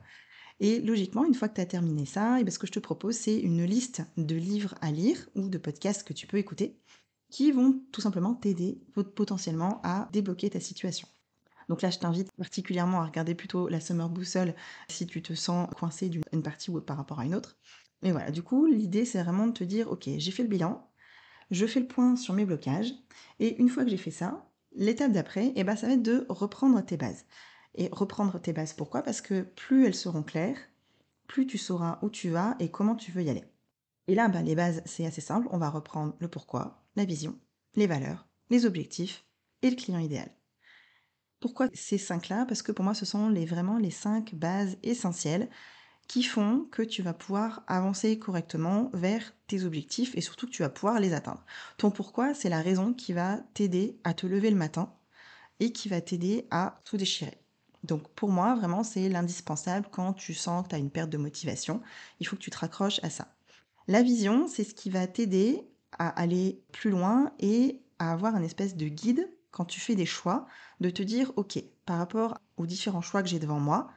Et 0.61 0.81
logiquement, 0.83 1.25
une 1.25 1.35
fois 1.35 1.49
que 1.49 1.57
tu 1.57 1.61
as 1.63 1.67
terminé 1.67 2.07
ça, 2.07 2.39
eh 2.39 2.45
bien 2.45 2.53
ce 2.53 2.61
que 2.61 2.69
je 2.69 2.73
te 2.73 2.79
propose, 2.79 3.17
c'est 3.17 3.41
une 3.41 3.65
liste 3.65 4.03
de 4.17 4.37
livres 4.37 4.77
à 4.81 4.93
lire 4.93 5.29
ou 5.35 5.49
de 5.49 5.59
podcasts 5.59 6.07
que 6.07 6.13
tu 6.13 6.29
peux 6.29 6.37
écouter 6.37 6.79
qui 7.29 7.51
vont 7.51 7.83
tout 7.91 8.01
simplement 8.01 8.37
t'aider 8.37 8.81
potentiellement 9.17 9.81
à 9.83 10.09
débloquer 10.13 10.51
ta 10.51 10.61
situation. 10.61 11.09
Donc 11.71 11.83
là, 11.83 11.91
je 11.91 12.01
t'invite 12.01 12.33
particulièrement 12.33 13.01
à 13.01 13.07
regarder 13.07 13.37
plutôt 13.37 13.69
la 13.69 13.79
Summer 13.79 14.09
Boussole 14.09 14.55
si 14.89 15.07
tu 15.07 15.23
te 15.23 15.35
sens 15.35 15.69
coincé 15.77 16.09
d'une 16.09 16.43
partie 16.43 16.69
ou 16.69 16.81
par 16.81 16.97
rapport 16.97 17.21
à 17.21 17.25
une 17.25 17.35
autre. 17.37 17.59
Mais 18.03 18.11
voilà, 18.11 18.33
du 18.33 18.43
coup, 18.43 18.67
l'idée, 18.67 19.05
c'est 19.05 19.23
vraiment 19.23 19.47
de 19.47 19.53
te 19.53 19.63
dire, 19.63 19.89
ok, 19.89 20.09
j'ai 20.17 20.31
fait 20.33 20.43
le 20.43 20.49
bilan, 20.49 20.91
je 21.53 21.65
fais 21.67 21.79
le 21.79 21.87
point 21.87 22.17
sur 22.17 22.35
mes 22.35 22.45
blocages, 22.45 22.93
et 23.39 23.57
une 23.61 23.69
fois 23.69 23.85
que 23.85 23.91
j'ai 23.91 23.99
fait 23.99 24.11
ça, 24.11 24.51
l'étape 24.75 25.13
d'après, 25.13 25.53
eh 25.55 25.63
ben, 25.63 25.77
ça 25.77 25.87
va 25.87 25.93
être 25.93 26.03
de 26.03 26.27
reprendre 26.29 26.85
tes 26.85 26.97
bases. 26.97 27.25
Et 27.77 27.89
reprendre 27.93 28.41
tes 28.41 28.53
bases, 28.53 28.73
pourquoi? 28.73 29.03
Parce 29.03 29.21
que 29.21 29.43
plus 29.43 29.87
elles 29.87 29.95
seront 29.95 30.25
claires, 30.25 30.59
plus 31.29 31.47
tu 31.47 31.57
sauras 31.57 32.01
où 32.03 32.11
tu 32.11 32.31
vas 32.31 32.57
et 32.59 32.73
comment 32.73 32.97
tu 32.97 33.13
veux 33.13 33.23
y 33.23 33.31
aller. 33.31 33.45
Et 34.09 34.17
là, 34.17 34.27
ben, 34.27 34.43
les 34.43 34.57
bases, 34.57 34.83
c'est 34.87 35.07
assez 35.07 35.21
simple. 35.21 35.47
On 35.53 35.59
va 35.59 35.71
reprendre 35.71 36.17
le 36.19 36.27
pourquoi, 36.27 36.83
la 36.97 37.05
vision, 37.05 37.39
les 37.77 37.87
valeurs, 37.87 38.27
les 38.51 38.67
objectifs 38.67 39.25
et 39.63 39.71
le 39.71 39.77
client 39.77 40.01
idéal. 40.01 40.31
Pourquoi 41.41 41.69
ces 41.73 41.99
cinq-là? 41.99 42.45
Parce 42.47 42.63
que 42.63 42.73
pour 42.73 42.85
moi, 42.85 42.95
ce 42.95 43.07
sont 43.07 43.29
les, 43.29 43.47
vraiment 43.47 43.79
les 43.79 43.91
cinq 43.91 44.35
bases 44.35 44.77
essentielles 44.83 45.49
qui 46.07 46.23
font 46.23 46.67
que 46.71 46.83
tu 46.83 47.03
vas 47.03 47.15
pouvoir 47.15 47.63
avancer 47.67 48.19
correctement 48.19 48.91
vers 48.93 49.33
tes 49.47 49.65
objectifs 49.65 50.15
et 50.17 50.21
surtout 50.21 50.47
que 50.47 50.53
tu 50.53 50.63
vas 50.63 50.69
pouvoir 50.69 51.01
les 51.01 51.15
atteindre. 51.15 51.45
Ton 51.79 51.91
pourquoi, 51.91 52.35
c'est 52.35 52.49
la 52.49 52.61
raison 52.61 52.93
qui 52.93 53.13
va 53.13 53.39
t'aider 53.55 53.99
à 54.05 54.13
te 54.13 54.27
lever 54.27 54.51
le 54.51 54.57
matin 54.57 54.93
et 55.61 55.73
qui 55.73 55.89
va 55.89 56.01
t'aider 56.01 56.47
à 56.51 56.81
tout 56.85 56.97
déchirer. 56.97 57.39
Donc 57.85 58.09
pour 58.11 58.31
moi, 58.31 58.55
vraiment, 58.55 58.83
c'est 58.83 59.09
l'indispensable 59.09 59.89
quand 59.91 60.13
tu 60.13 60.35
sens 60.35 60.65
que 60.65 60.71
tu 60.71 60.75
as 60.75 60.79
une 60.79 60.91
perte 60.91 61.11
de 61.11 61.17
motivation. 61.19 61.81
Il 62.19 62.27
faut 62.27 62.37
que 62.37 62.43
tu 62.43 62.51
te 62.51 62.59
raccroches 62.59 63.01
à 63.03 63.11
ça. 63.11 63.35
La 63.87 64.03
vision, 64.03 64.49
c'est 64.49 64.65
ce 64.65 64.75
qui 64.75 64.91
va 64.91 65.07
t'aider 65.07 65.63
à 65.93 66.09
aller 66.09 66.63
plus 66.73 66.91
loin 66.91 67.33
et 67.39 67.83
à 67.99 68.13
avoir 68.13 68.35
un 68.35 68.43
espèce 68.43 68.77
de 68.77 68.89
guide 68.89 69.29
quand 69.51 69.65
tu 69.65 69.81
fais 69.81 69.95
des 69.95 70.07
choix, 70.07 70.47
de 70.81 70.91
te 70.91 71.03
dire, 71.03 71.33
OK, 71.37 71.63
par 71.87 71.99
rapport 71.99 72.39
aux 72.57 72.67
différents 72.67 73.03
choix 73.03 73.23
que 73.23 73.29
j'ai 73.29 73.39
devant 73.39 73.61
moi, 73.61 73.91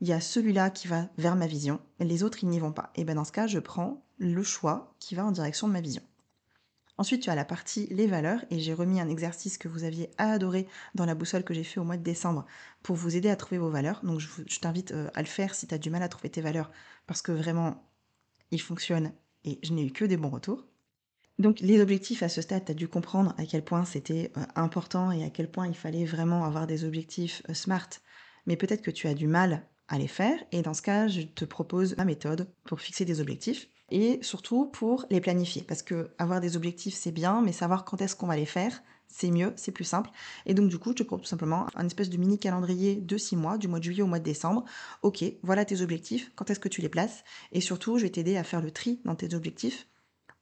il 0.00 0.08
y 0.08 0.12
a 0.12 0.20
celui-là 0.20 0.70
qui 0.70 0.88
va 0.88 1.08
vers 1.16 1.36
ma 1.36 1.46
vision, 1.46 1.80
les 2.00 2.24
autres, 2.24 2.42
ils 2.42 2.48
n'y 2.48 2.58
vont 2.58 2.72
pas. 2.72 2.90
Et 2.96 3.04
bien 3.04 3.14
dans 3.14 3.24
ce 3.24 3.32
cas, 3.32 3.46
je 3.46 3.60
prends 3.60 4.04
le 4.18 4.42
choix 4.42 4.94
qui 4.98 5.14
va 5.14 5.24
en 5.24 5.30
direction 5.30 5.68
de 5.68 5.72
ma 5.72 5.80
vision. 5.80 6.02
Ensuite, 6.98 7.22
tu 7.22 7.30
as 7.30 7.34
la 7.34 7.44
partie 7.44 7.86
les 7.90 8.06
valeurs, 8.06 8.44
et 8.50 8.58
j'ai 8.58 8.74
remis 8.74 9.00
un 9.00 9.08
exercice 9.08 9.58
que 9.58 9.68
vous 9.68 9.84
aviez 9.84 10.10
adoré 10.18 10.66
dans 10.94 11.06
la 11.06 11.14
boussole 11.14 11.44
que 11.44 11.54
j'ai 11.54 11.64
fait 11.64 11.80
au 11.80 11.84
mois 11.84 11.96
de 11.96 12.02
décembre 12.02 12.46
pour 12.82 12.96
vous 12.96 13.16
aider 13.16 13.30
à 13.30 13.36
trouver 13.36 13.58
vos 13.58 13.70
valeurs. 13.70 14.00
Donc 14.04 14.20
je, 14.20 14.28
je 14.46 14.60
t'invite 14.60 14.92
euh, 14.92 15.08
à 15.14 15.20
le 15.20 15.28
faire 15.28 15.54
si 15.54 15.66
tu 15.66 15.74
as 15.74 15.78
du 15.78 15.90
mal 15.90 16.02
à 16.02 16.08
trouver 16.08 16.30
tes 16.30 16.40
valeurs, 16.40 16.70
parce 17.06 17.22
que 17.22 17.32
vraiment, 17.32 17.88
il 18.50 18.60
fonctionne, 18.60 19.12
et 19.44 19.58
je 19.62 19.72
n'ai 19.72 19.86
eu 19.86 19.92
que 19.92 20.04
des 20.04 20.16
bons 20.16 20.30
retours. 20.30 20.66
Donc 21.42 21.58
les 21.58 21.80
objectifs 21.80 22.22
à 22.22 22.28
ce 22.28 22.40
stade, 22.40 22.66
tu 22.66 22.70
as 22.70 22.74
dû 22.76 22.86
comprendre 22.86 23.34
à 23.36 23.44
quel 23.44 23.64
point 23.64 23.84
c'était 23.84 24.30
euh, 24.36 24.42
important 24.54 25.10
et 25.10 25.24
à 25.24 25.30
quel 25.30 25.50
point 25.50 25.66
il 25.66 25.74
fallait 25.74 26.04
vraiment 26.04 26.44
avoir 26.44 26.68
des 26.68 26.84
objectifs 26.84 27.42
euh, 27.48 27.54
smart. 27.54 27.88
Mais 28.46 28.56
peut-être 28.56 28.80
que 28.80 28.92
tu 28.92 29.08
as 29.08 29.14
du 29.14 29.26
mal 29.26 29.66
à 29.88 29.98
les 29.98 30.06
faire 30.06 30.38
et 30.52 30.62
dans 30.62 30.72
ce 30.72 30.82
cas, 30.82 31.08
je 31.08 31.22
te 31.22 31.44
propose 31.44 31.96
ma 31.96 32.04
méthode 32.04 32.48
pour 32.62 32.80
fixer 32.80 33.04
des 33.04 33.20
objectifs 33.20 33.68
et 33.90 34.20
surtout 34.22 34.66
pour 34.66 35.04
les 35.10 35.20
planifier 35.20 35.62
parce 35.62 35.82
que 35.82 36.12
avoir 36.16 36.40
des 36.40 36.56
objectifs 36.56 36.94
c'est 36.94 37.10
bien 37.10 37.42
mais 37.42 37.50
savoir 37.50 37.84
quand 37.84 38.00
est-ce 38.00 38.14
qu'on 38.14 38.28
va 38.28 38.36
les 38.36 38.46
faire, 38.46 38.80
c'est 39.08 39.32
mieux, 39.32 39.52
c'est 39.56 39.72
plus 39.72 39.84
simple. 39.84 40.10
Et 40.46 40.54
donc, 40.54 40.70
du 40.70 40.78
coup, 40.78 40.90
je 40.90 40.98
te 40.98 41.02
propose 41.02 41.24
tout 41.24 41.30
simplement 41.30 41.66
un 41.74 41.86
espèce 41.86 42.08
de 42.08 42.18
mini 42.18 42.38
calendrier 42.38 42.94
de 42.94 43.16
six 43.18 43.36
mois, 43.36 43.58
du 43.58 43.66
mois 43.66 43.80
de 43.80 43.84
juillet 43.84 44.02
au 44.02 44.06
mois 44.06 44.20
de 44.20 44.24
décembre. 44.24 44.64
Ok, 45.02 45.24
voilà 45.42 45.64
tes 45.64 45.80
objectifs, 45.80 46.30
quand 46.36 46.50
est-ce 46.50 46.60
que 46.60 46.68
tu 46.68 46.82
les 46.82 46.88
places? 46.88 47.24
Et 47.50 47.60
surtout, 47.60 47.98
je 47.98 48.04
vais 48.04 48.10
t'aider 48.10 48.36
à 48.36 48.44
faire 48.44 48.62
le 48.62 48.70
tri 48.70 49.00
dans 49.04 49.16
tes 49.16 49.34
objectifs 49.34 49.88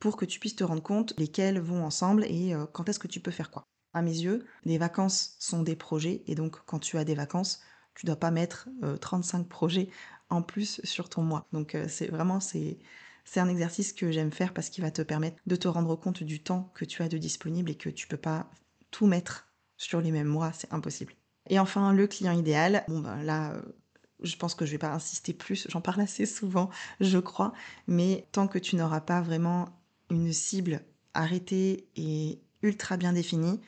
pour 0.00 0.16
que 0.16 0.24
tu 0.24 0.40
puisses 0.40 0.56
te 0.56 0.64
rendre 0.64 0.82
compte 0.82 1.14
lesquels 1.18 1.60
vont 1.60 1.84
ensemble 1.84 2.24
et 2.24 2.54
euh, 2.54 2.66
quand 2.72 2.88
est-ce 2.88 2.98
que 2.98 3.06
tu 3.06 3.20
peux 3.20 3.30
faire 3.30 3.50
quoi. 3.50 3.64
À 3.92 4.02
mes 4.02 4.10
yeux, 4.10 4.46
les 4.64 4.78
vacances 4.78 5.36
sont 5.38 5.62
des 5.62 5.76
projets 5.76 6.22
et 6.26 6.34
donc 6.34 6.58
quand 6.66 6.78
tu 6.78 6.98
as 6.98 7.04
des 7.04 7.14
vacances, 7.14 7.60
tu 7.94 8.06
dois 8.06 8.16
pas 8.16 8.30
mettre 8.30 8.68
35 9.00 9.48
projets 9.48 9.90
en 10.28 10.42
plus 10.42 10.80
sur 10.84 11.08
ton 11.08 11.22
mois. 11.22 11.48
Donc 11.52 11.76
c'est 11.88 12.06
vraiment 12.06 12.38
c'est 12.38 12.78
un 13.36 13.48
exercice 13.48 13.92
que 13.92 14.12
j'aime 14.12 14.30
faire 14.30 14.54
parce 14.54 14.70
qu'il 14.70 14.84
va 14.84 14.92
te 14.92 15.02
permettre 15.02 15.38
de 15.46 15.56
te 15.56 15.66
rendre 15.66 15.96
compte 15.96 16.22
du 16.22 16.40
temps 16.40 16.70
que 16.74 16.84
tu 16.84 17.02
as 17.02 17.08
de 17.08 17.18
disponible 17.18 17.68
et 17.68 17.74
que 17.74 17.88
tu 17.88 18.06
peux 18.06 18.16
pas 18.16 18.48
tout 18.92 19.06
mettre 19.06 19.48
sur 19.76 20.00
les 20.00 20.12
mêmes 20.12 20.28
mois, 20.28 20.52
c'est 20.52 20.72
impossible. 20.72 21.14
Et 21.48 21.58
enfin, 21.58 21.92
le 21.92 22.06
client 22.06 22.32
idéal. 22.32 22.84
Bon, 22.88 23.00
ben 23.00 23.22
là, 23.22 23.52
euh, 23.52 23.62
je 24.22 24.36
pense 24.36 24.54
que 24.54 24.66
je 24.66 24.72
vais 24.72 24.78
pas 24.78 24.92
insister 24.92 25.32
plus, 25.32 25.66
j'en 25.70 25.80
parle 25.80 26.02
assez 26.02 26.26
souvent, 26.26 26.70
je 27.00 27.18
crois, 27.18 27.52
mais 27.86 28.28
tant 28.32 28.46
que 28.46 28.58
tu 28.58 28.76
n'auras 28.76 29.00
pas 29.00 29.22
vraiment 29.22 29.79
une 30.10 30.32
cible 30.32 30.82
arrêtée 31.14 31.88
et 31.96 32.40
ultra 32.62 32.96
bien 32.96 33.12
définie, 33.12 33.60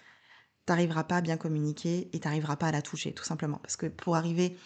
t'arriveras 0.67 1.05
pas 1.05 1.17
à 1.17 1.21
bien 1.21 1.37
communiquer 1.37 2.09
et 2.13 2.21
t'arriveras 2.21 2.57
pas 2.57 2.69
à 2.69 2.73
la 2.73 2.83
toucher, 2.83 3.13
tout 3.13 3.25
simplement. 3.25 3.59
Parce 3.59 3.77
que 3.77 3.87
pour 3.87 4.17
arriver 4.17 4.57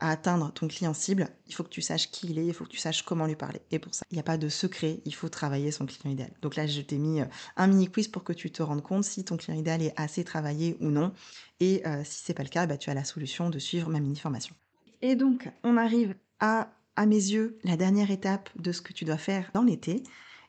à 0.00 0.10
atteindre 0.10 0.52
ton 0.52 0.66
client 0.66 0.94
cible, 0.94 1.28
il 1.46 1.54
faut 1.54 1.62
que 1.62 1.68
tu 1.68 1.82
saches 1.82 2.10
qui 2.10 2.26
il 2.28 2.38
est, 2.38 2.46
il 2.46 2.52
faut 2.52 2.64
que 2.64 2.70
tu 2.70 2.78
saches 2.78 3.02
comment 3.02 3.26
lui 3.26 3.36
parler. 3.36 3.60
Et 3.70 3.78
pour 3.78 3.94
ça, 3.94 4.04
il 4.10 4.14
n'y 4.14 4.20
a 4.20 4.24
pas 4.24 4.36
de 4.36 4.48
secret, 4.48 5.00
il 5.04 5.14
faut 5.14 5.28
travailler 5.28 5.70
son 5.70 5.86
client 5.86 6.10
idéal. 6.10 6.32
Donc 6.42 6.56
là, 6.56 6.66
je 6.66 6.80
t'ai 6.80 6.98
mis 6.98 7.20
euh, 7.20 7.26
un 7.56 7.68
mini 7.68 7.88
quiz 7.88 8.08
pour 8.08 8.24
que 8.24 8.32
tu 8.32 8.50
te 8.50 8.62
rendes 8.62 8.82
compte 8.82 9.04
si 9.04 9.24
ton 9.24 9.36
client 9.36 9.56
idéal 9.56 9.82
est 9.82 9.94
assez 9.96 10.24
travaillé 10.24 10.76
ou 10.80 10.86
non. 10.86 11.12
Et 11.60 11.86
euh, 11.86 12.02
si 12.04 12.24
c'est 12.24 12.34
pas 12.34 12.42
le 12.42 12.48
cas, 12.48 12.66
bah, 12.66 12.76
tu 12.76 12.90
as 12.90 12.94
la 12.94 13.04
solution 13.04 13.50
de 13.50 13.58
suivre 13.58 13.88
ma 13.90 14.00
mini 14.00 14.16
formation. 14.16 14.56
Et 15.02 15.14
donc, 15.14 15.48
on 15.62 15.76
arrive 15.76 16.16
à, 16.40 16.72
à 16.96 17.06
mes 17.06 17.14
yeux, 17.14 17.58
la 17.62 17.76
dernière 17.76 18.10
étape 18.10 18.50
de 18.56 18.72
ce 18.72 18.82
que 18.82 18.92
tu 18.92 19.04
dois 19.04 19.18
faire 19.18 19.50
dans 19.54 19.62
l'été. 19.62 20.02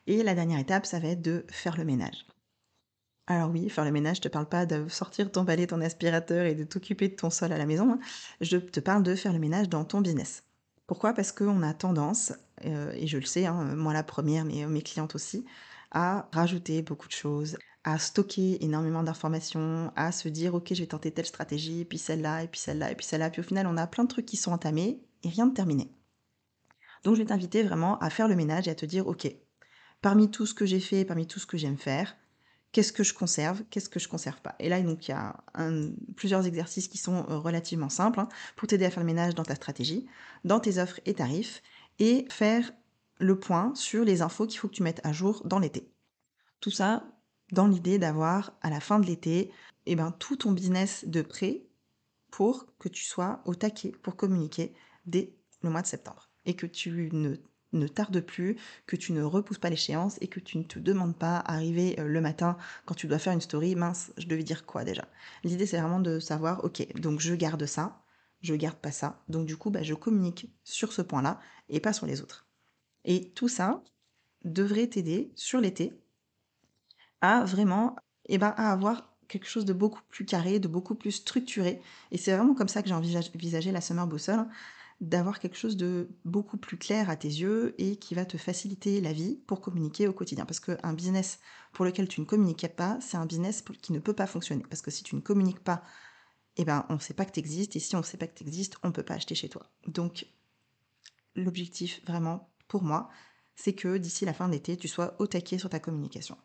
Et 0.06 0.22
la 0.22 0.34
dernière 0.34 0.58
étape, 0.58 0.86
ça 0.86 0.98
va 1.00 1.08
être 1.08 1.22
de 1.22 1.44
faire 1.48 1.76
le 1.76 1.84
ménage. 1.84 2.26
Alors 3.26 3.50
oui, 3.50 3.70
faire 3.70 3.86
le 3.86 3.90
ménage, 3.90 4.16
je 4.16 4.22
te 4.22 4.28
parle 4.28 4.48
pas 4.48 4.66
de 4.66 4.86
sortir 4.88 5.32
ton 5.32 5.44
balai, 5.44 5.66
ton 5.66 5.80
aspirateur 5.80 6.44
et 6.44 6.54
de 6.54 6.64
t'occuper 6.64 7.08
de 7.08 7.14
ton 7.14 7.30
sol 7.30 7.52
à 7.52 7.58
la 7.58 7.64
maison. 7.64 7.92
Hein. 7.92 7.98
Je 8.42 8.58
te 8.58 8.80
parle 8.80 9.02
de 9.02 9.14
faire 9.14 9.32
le 9.32 9.38
ménage 9.38 9.70
dans 9.70 9.84
ton 9.84 10.02
business. 10.02 10.44
Pourquoi? 10.86 11.14
Parce 11.14 11.32
qu'on 11.32 11.62
a 11.62 11.72
tendance, 11.72 12.34
euh, 12.66 12.92
et 12.92 13.06
je 13.06 13.16
le 13.16 13.24
sais, 13.24 13.46
hein, 13.46 13.74
moi 13.74 13.94
la 13.94 14.02
première, 14.02 14.44
mais 14.44 14.66
mes 14.66 14.82
clientes 14.82 15.14
aussi, 15.14 15.46
à 15.90 16.28
rajouter 16.32 16.82
beaucoup 16.82 17.08
de 17.08 17.12
choses, 17.12 17.56
à 17.84 17.98
stocker 17.98 18.62
énormément 18.64 19.02
d'informations, 19.02 19.92
à 19.96 20.12
se 20.12 20.28
dire 20.28 20.54
ok 20.54 20.74
je 20.74 20.80
vais 20.80 20.86
tenter 20.86 21.10
telle 21.12 21.26
stratégie, 21.26 21.84
puis 21.84 21.98
celle-là, 21.98 22.42
et 22.42 22.48
puis 22.48 22.60
celle-là, 22.60 22.90
et 22.90 22.94
puis 22.94 23.06
celle-là, 23.06 23.30
puis 23.30 23.40
au 23.40 23.44
final 23.44 23.66
on 23.66 23.76
a 23.76 23.86
plein 23.86 24.04
de 24.04 24.08
trucs 24.08 24.26
qui 24.26 24.36
sont 24.36 24.52
entamés 24.52 25.02
et 25.22 25.28
rien 25.28 25.46
de 25.46 25.54
terminé. 25.54 25.90
Donc 27.04 27.14
je 27.14 27.20
vais 27.20 27.26
t'inviter 27.26 27.62
vraiment 27.62 27.98
à 27.98 28.10
faire 28.10 28.28
le 28.28 28.36
ménage 28.36 28.66
et 28.68 28.70
à 28.70 28.74
te 28.74 28.86
dire 28.86 29.06
ok, 29.06 29.30
parmi 30.04 30.30
tout 30.30 30.44
ce 30.44 30.52
que 30.52 30.66
j'ai 30.66 30.80
fait, 30.80 31.06
parmi 31.06 31.26
tout 31.26 31.40
ce 31.40 31.46
que 31.46 31.56
j'aime 31.56 31.78
faire, 31.78 32.14
qu'est-ce 32.72 32.92
que 32.92 33.02
je 33.02 33.14
conserve, 33.14 33.64
qu'est-ce 33.70 33.88
que 33.88 33.98
je 33.98 34.06
conserve 34.06 34.38
pas? 34.42 34.54
Et 34.58 34.68
là, 34.68 34.82
donc, 34.82 35.08
il 35.08 35.12
y 35.12 35.14
a 35.14 35.42
plusieurs 36.14 36.44
exercices 36.44 36.88
qui 36.88 36.98
sont 36.98 37.24
euh, 37.30 37.38
relativement 37.38 37.88
simples 37.88 38.20
hein, 38.20 38.28
pour 38.54 38.68
t'aider 38.68 38.84
à 38.84 38.90
faire 38.90 39.02
le 39.02 39.06
ménage 39.06 39.34
dans 39.34 39.44
ta 39.44 39.54
stratégie, 39.54 40.06
dans 40.44 40.60
tes 40.60 40.76
offres 40.76 41.00
et 41.06 41.14
tarifs, 41.14 41.62
et 42.00 42.26
faire 42.28 42.70
le 43.18 43.38
point 43.38 43.74
sur 43.74 44.04
les 44.04 44.20
infos 44.20 44.46
qu'il 44.46 44.58
faut 44.58 44.68
que 44.68 44.74
tu 44.74 44.82
mettes 44.82 45.00
à 45.04 45.14
jour 45.14 45.40
dans 45.46 45.58
l'été. 45.58 45.90
Tout 46.60 46.70
ça 46.70 47.06
dans 47.52 47.66
l'idée 47.66 47.98
d'avoir 47.98 48.52
à 48.60 48.68
la 48.68 48.80
fin 48.80 48.98
de 48.98 49.06
l'été 49.06 49.50
eh 49.86 49.96
ben, 49.96 50.12
tout 50.12 50.36
ton 50.36 50.52
business 50.52 51.06
de 51.06 51.22
prêt 51.22 51.62
pour 52.30 52.66
que 52.78 52.90
tu 52.90 53.04
sois 53.04 53.40
au 53.46 53.54
taquet 53.54 53.92
pour 54.02 54.16
communiquer 54.16 54.74
dès 55.06 55.34
le 55.62 55.70
mois 55.70 55.80
de 55.80 55.86
septembre 55.86 56.28
et 56.44 56.56
que 56.56 56.66
tu 56.66 57.08
ne 57.12 57.36
ne 57.74 57.88
tarde 57.88 58.20
plus, 58.20 58.56
que 58.86 58.96
tu 58.96 59.12
ne 59.12 59.22
repousses 59.22 59.58
pas 59.58 59.70
l'échéance 59.70 60.18
et 60.20 60.28
que 60.28 60.40
tu 60.40 60.58
ne 60.58 60.64
te 60.64 60.78
demandes 60.78 61.16
pas 61.16 61.38
arriver 61.38 61.98
euh, 61.98 62.04
le 62.06 62.20
matin 62.20 62.56
quand 62.86 62.94
tu 62.94 63.06
dois 63.06 63.18
faire 63.18 63.32
une 63.32 63.40
story, 63.40 63.74
mince, 63.76 64.12
je 64.18 64.26
devais 64.26 64.42
dire 64.44 64.66
quoi 64.66 64.84
déjà? 64.84 65.06
L'idée 65.44 65.66
c'est 65.66 65.78
vraiment 65.80 66.00
de 66.00 66.18
savoir, 66.20 66.64
ok, 66.64 67.00
donc 67.00 67.20
je 67.20 67.34
garde 67.34 67.66
ça, 67.66 68.02
je 68.42 68.54
garde 68.54 68.76
pas 68.78 68.92
ça, 68.92 69.22
donc 69.28 69.46
du 69.46 69.56
coup 69.56 69.70
bah, 69.70 69.82
je 69.82 69.94
communique 69.94 70.50
sur 70.64 70.92
ce 70.92 71.02
point-là 71.02 71.40
et 71.68 71.80
pas 71.80 71.92
sur 71.92 72.06
les 72.06 72.22
autres. 72.22 72.46
Et 73.04 73.30
tout 73.30 73.48
ça 73.48 73.82
devrait 74.44 74.86
t'aider 74.88 75.32
sur 75.36 75.60
l'été 75.60 75.92
à 77.20 77.44
vraiment, 77.44 77.96
eh 78.26 78.38
ben, 78.38 78.54
à 78.56 78.72
avoir 78.72 79.14
quelque 79.28 79.46
chose 79.46 79.64
de 79.64 79.72
beaucoup 79.72 80.02
plus 80.10 80.24
carré, 80.24 80.58
de 80.60 80.68
beaucoup 80.68 80.94
plus 80.94 81.12
structuré. 81.12 81.80
Et 82.10 82.18
c'est 82.18 82.34
vraiment 82.36 82.54
comme 82.54 82.68
ça 82.68 82.82
que 82.82 82.88
j'ai 82.88 82.94
envisagé 82.94 83.72
la 83.72 83.80
Summer 83.80 84.06
Boussole 84.06 84.46
d'avoir 85.00 85.40
quelque 85.40 85.56
chose 85.56 85.76
de 85.76 86.08
beaucoup 86.24 86.56
plus 86.56 86.76
clair 86.76 87.10
à 87.10 87.16
tes 87.16 87.28
yeux 87.28 87.74
et 87.78 87.96
qui 87.96 88.14
va 88.14 88.24
te 88.24 88.36
faciliter 88.36 89.00
la 89.00 89.12
vie 89.12 89.36
pour 89.46 89.60
communiquer 89.60 90.08
au 90.08 90.12
quotidien. 90.12 90.46
Parce 90.46 90.60
qu'un 90.60 90.92
business 90.92 91.40
pour 91.72 91.84
lequel 91.84 92.08
tu 92.08 92.20
ne 92.20 92.26
communiquais 92.26 92.68
pas, 92.68 92.98
c'est 93.00 93.16
un 93.16 93.26
business 93.26 93.62
qui 93.82 93.92
ne 93.92 93.98
peut 93.98 94.12
pas 94.12 94.26
fonctionner. 94.26 94.64
Parce 94.68 94.82
que 94.82 94.90
si 94.90 95.02
tu 95.02 95.16
ne 95.16 95.20
communiques 95.20 95.62
pas, 95.62 95.82
eh 96.56 96.64
ben, 96.64 96.86
on 96.88 96.94
ne 96.94 97.00
sait 97.00 97.14
pas 97.14 97.24
que 97.24 97.32
tu 97.32 97.40
existes. 97.40 97.76
Et 97.76 97.80
si 97.80 97.96
on 97.96 98.00
ne 98.00 98.04
sait 98.04 98.16
pas 98.16 98.26
que 98.26 98.38
tu 98.38 98.44
existes, 98.44 98.76
on 98.82 98.88
ne 98.88 98.92
peut 98.92 99.02
pas 99.02 99.14
acheter 99.14 99.34
chez 99.34 99.48
toi. 99.48 99.70
Donc, 99.86 100.26
l'objectif 101.34 102.04
vraiment 102.06 102.50
pour 102.68 102.82
moi, 102.82 103.08
c'est 103.56 103.74
que 103.74 103.98
d'ici 103.98 104.24
la 104.24 104.32
fin 104.32 104.48
de 104.48 104.52
l'été, 104.52 104.76
tu 104.76 104.88
sois 104.88 105.14
au 105.18 105.26
taquet 105.26 105.58
sur 105.58 105.70
ta 105.70 105.80
communication. 105.80 106.36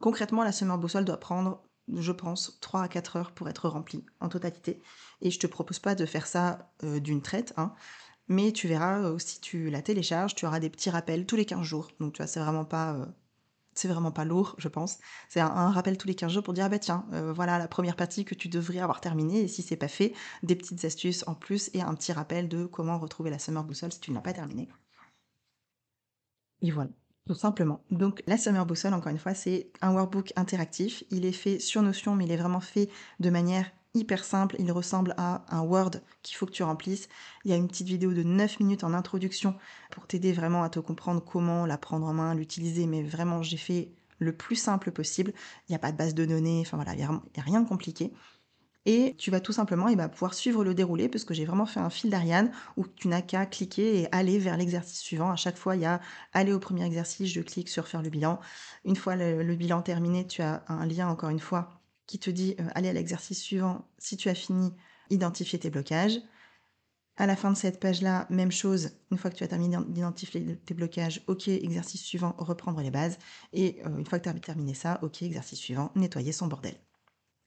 Concrètement, 0.00 0.44
la 0.44 0.52
semaine 0.52 0.78
boussole 0.78 1.04
doit 1.04 1.20
prendre 1.20 1.62
je 1.94 2.12
pense, 2.12 2.58
3 2.60 2.82
à 2.82 2.88
4 2.88 3.16
heures 3.16 3.32
pour 3.32 3.48
être 3.48 3.68
rempli 3.68 4.04
en 4.20 4.28
totalité. 4.28 4.82
Et 5.20 5.30
je 5.30 5.38
te 5.38 5.46
propose 5.46 5.78
pas 5.78 5.94
de 5.94 6.06
faire 6.06 6.26
ça 6.26 6.72
euh, 6.84 7.00
d'une 7.00 7.22
traite, 7.22 7.54
hein, 7.56 7.74
mais 8.28 8.52
tu 8.52 8.68
verras, 8.68 9.00
euh, 9.00 9.18
si 9.18 9.40
tu 9.40 9.70
la 9.70 9.82
télécharges, 9.82 10.34
tu 10.34 10.46
auras 10.46 10.60
des 10.60 10.70
petits 10.70 10.90
rappels 10.90 11.26
tous 11.26 11.36
les 11.36 11.44
15 11.46 11.62
jours. 11.62 11.88
Donc 12.00 12.14
tu 12.14 12.18
vois, 12.18 12.26
c'est 12.26 12.40
vraiment 12.40 12.64
pas... 12.64 12.94
Euh, 12.94 13.06
c'est 13.74 13.88
vraiment 13.88 14.10
pas 14.10 14.24
lourd, 14.24 14.56
je 14.58 14.66
pense. 14.66 14.98
C'est 15.28 15.38
un, 15.38 15.70
rappel 15.70 15.96
tous 15.96 16.08
les 16.08 16.16
15 16.16 16.32
jours 16.32 16.42
pour 16.42 16.52
dire, 16.52 16.64
ah 16.64 16.68
bah 16.68 16.80
tiens, 16.80 17.06
voilà 17.12 17.58
la 17.60 17.68
première 17.68 17.94
partie 17.94 18.24
que 18.24 18.34
tu 18.34 18.48
devrais 18.48 18.80
avoir 18.80 19.00
terminée, 19.00 19.42
et 19.42 19.48
si 19.48 19.62
c'est 19.62 19.76
pas 19.76 19.86
fait, 19.86 20.14
des 20.42 20.56
petites 20.56 20.84
astuces 20.84 21.22
en 21.28 21.34
plus, 21.36 21.70
et 21.74 21.80
un 21.80 21.94
petit 21.94 22.12
rappel 22.12 22.48
de 22.48 22.66
comment 22.66 22.98
retrouver 22.98 23.30
la 23.30 23.38
Summer 23.38 23.62
Boussole 23.62 23.92
si 23.92 24.00
tu 24.00 24.10
ne 24.10 24.16
l'as 24.16 24.22
pas 24.22 24.32
terminée. 24.32 24.68
Et 26.62 26.70
voilà. 26.70 26.90
Tout 27.28 27.34
simplement. 27.34 27.84
Donc 27.90 28.22
la 28.26 28.38
Summer 28.38 28.64
Boussole, 28.64 28.94
encore 28.94 29.12
une 29.12 29.18
fois, 29.18 29.34
c'est 29.34 29.70
un 29.82 29.92
workbook 29.92 30.32
interactif. 30.36 31.04
Il 31.10 31.26
est 31.26 31.32
fait 31.32 31.58
sur 31.58 31.82
Notion, 31.82 32.14
mais 32.14 32.24
il 32.24 32.32
est 32.32 32.38
vraiment 32.38 32.60
fait 32.60 32.88
de 33.20 33.28
manière 33.28 33.70
hyper 33.92 34.24
simple. 34.24 34.56
Il 34.58 34.72
ressemble 34.72 35.12
à 35.18 35.44
un 35.54 35.60
Word 35.60 35.90
qu'il 36.22 36.38
faut 36.38 36.46
que 36.46 36.52
tu 36.52 36.62
remplisses. 36.62 37.06
Il 37.44 37.50
y 37.50 37.54
a 37.54 37.56
une 37.58 37.68
petite 37.68 37.86
vidéo 37.86 38.14
de 38.14 38.22
9 38.22 38.60
minutes 38.60 38.82
en 38.82 38.94
introduction 38.94 39.54
pour 39.90 40.06
t'aider 40.06 40.32
vraiment 40.32 40.62
à 40.62 40.70
te 40.70 40.80
comprendre 40.80 41.22
comment 41.22 41.66
la 41.66 41.76
prendre 41.76 42.06
en 42.06 42.14
main, 42.14 42.34
l'utiliser. 42.34 42.86
Mais 42.86 43.02
vraiment, 43.02 43.42
j'ai 43.42 43.58
fait 43.58 43.92
le 44.18 44.34
plus 44.34 44.56
simple 44.56 44.90
possible. 44.90 45.34
Il 45.68 45.72
n'y 45.72 45.76
a 45.76 45.80
pas 45.80 45.92
de 45.92 45.98
base 45.98 46.14
de 46.14 46.24
données, 46.24 46.62
enfin 46.64 46.78
voilà, 46.78 46.94
il 46.94 46.98
n'y 46.98 47.04
a, 47.04 47.42
rien 47.42 47.60
de 47.60 47.68
compliqué. 47.68 48.10
Et 48.90 49.14
tu 49.18 49.30
vas 49.30 49.40
tout 49.40 49.52
simplement 49.52 49.88
et 49.88 49.96
bah, 49.96 50.08
pouvoir 50.08 50.32
suivre 50.32 50.64
le 50.64 50.72
déroulé, 50.74 51.10
parce 51.10 51.24
que 51.24 51.34
j'ai 51.34 51.44
vraiment 51.44 51.66
fait 51.66 51.78
un 51.78 51.90
fil 51.90 52.08
d'Ariane 52.08 52.50
où 52.78 52.86
tu 52.86 53.08
n'as 53.08 53.20
qu'à 53.20 53.44
cliquer 53.44 54.00
et 54.00 54.08
aller 54.12 54.38
vers 54.38 54.56
l'exercice 54.56 54.98
suivant. 54.98 55.30
À 55.30 55.36
chaque 55.36 55.58
fois, 55.58 55.76
il 55.76 55.82
y 55.82 55.84
a 55.84 56.00
aller 56.32 56.54
au 56.54 56.58
premier 56.58 56.86
exercice, 56.86 57.30
je 57.30 57.42
clique 57.42 57.68
sur 57.68 57.86
faire 57.86 58.00
le 58.00 58.08
bilan. 58.08 58.40
Une 58.86 58.96
fois 58.96 59.14
le, 59.14 59.54
bilan 59.56 59.82
terminé, 59.82 60.26
tu 60.26 60.40
as 60.40 60.64
un 60.68 60.86
lien 60.86 61.06
encore 61.06 61.28
une 61.28 61.38
fois 61.38 61.82
qui 62.06 62.18
te 62.18 62.30
dit 62.30 62.56
euh, 62.60 62.64
aller 62.74 62.88
à 62.88 62.94
l'exercice 62.94 63.42
suivant 63.42 63.86
si 63.98 64.16
tu 64.16 64.30
as 64.30 64.34
fini, 64.34 64.72
identifier 65.10 65.58
tes 65.58 65.68
blocages. 65.68 66.18
À 67.18 67.26
la 67.26 67.36
fin 67.36 67.52
de 67.52 67.58
cette 67.58 67.80
page-là, 67.80 68.26
même 68.30 68.52
chose, 68.52 68.92
une 69.10 69.18
fois 69.18 69.30
que 69.30 69.36
tu 69.36 69.44
as 69.44 69.48
terminé 69.48 69.76
d'identifier 69.88 70.56
tes 70.64 70.72
blocages, 70.72 71.22
ok, 71.26 71.48
exercice 71.48 72.02
suivant, 72.02 72.34
reprendre 72.38 72.80
les 72.80 72.90
bases. 72.90 73.18
Et 73.52 73.82
euh, 73.84 73.98
une 73.98 74.06
fois 74.06 74.18
que 74.18 74.24
tu 74.24 74.30
as 74.30 74.40
terminé 74.40 74.72
ça, 74.72 74.98
ok, 75.02 75.20
exercice 75.20 75.58
suivant, 75.58 75.92
nettoyer 75.94 76.32
son 76.32 76.46
bordel. 76.46 76.87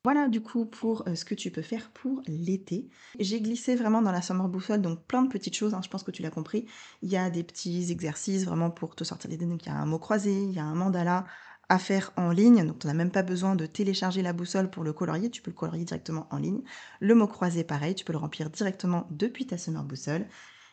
Voilà 0.04 0.28
du 0.30 0.42
coup 0.42 0.66
pour 0.66 1.08
euh, 1.08 1.14
ce 1.14 1.26
que 1.26 1.36
tu 1.36 1.52
peux 1.52 1.62
faire 1.62 1.92
pour 1.92 2.24
l'été. 2.26 2.90
J'ai 3.20 3.40
glissé 3.40 3.76
vraiment 3.76 4.02
dans 4.02 4.12
la 4.12 4.24
summer 4.24 4.50
boussole, 4.50 4.82
donc 4.82 5.06
plein 5.06 5.22
de 5.22 5.30
petites 5.30 5.56
choses, 5.56 5.76
hein, 5.76 5.82
je 5.84 5.90
pense 5.90 6.02
que 6.02 6.10
tu 6.10 6.24
l'as 6.24 6.32
compris. 6.32 6.66
Il 7.04 7.10
y 7.10 7.18
a 7.18 7.30
des 7.30 7.44
petits 7.44 7.92
exercices 7.92 8.46
vraiment 8.46 8.72
pour 8.72 8.96
te 8.96 9.04
sortir 9.04 9.30
les 9.30 9.38
données. 9.38 9.58
il 9.62 9.68
y 9.68 9.70
a 9.70 9.76
un 9.76 9.86
mot 9.86 10.00
croisé, 10.00 10.34
il 10.34 10.54
y 10.54 10.60
a 10.60 10.64
un 10.64 10.74
mandala 10.74 11.26
à 11.70 11.78
faire 11.78 12.12
en 12.18 12.32
ligne, 12.32 12.66
donc 12.66 12.80
tu 12.80 12.88
n'as 12.88 12.94
même 12.94 13.12
pas 13.12 13.22
besoin 13.22 13.56
de 13.56 13.66
télécharger 13.68 14.24
la 14.24 14.34
boussole 14.34 14.70
pour 14.72 14.84
le 14.84 14.92
colorier, 14.92 15.30
tu 15.30 15.42
peux 15.42 15.52
le 15.52 15.56
colorier 15.56 15.86
directement 15.86 16.28
en 16.32 16.38
ligne. 16.38 16.64
Le 17.00 17.14
mot 17.14 17.28
croisé 17.28 17.64
pareil, 17.64 17.94
tu 17.94 18.04
peux 18.04 18.12
le 18.12 18.20
remplir 18.20 18.50
directement 18.50 19.08
depuis 19.12 19.46
ta 19.46 19.58
summer 19.58 19.84
boussole. 19.84 20.26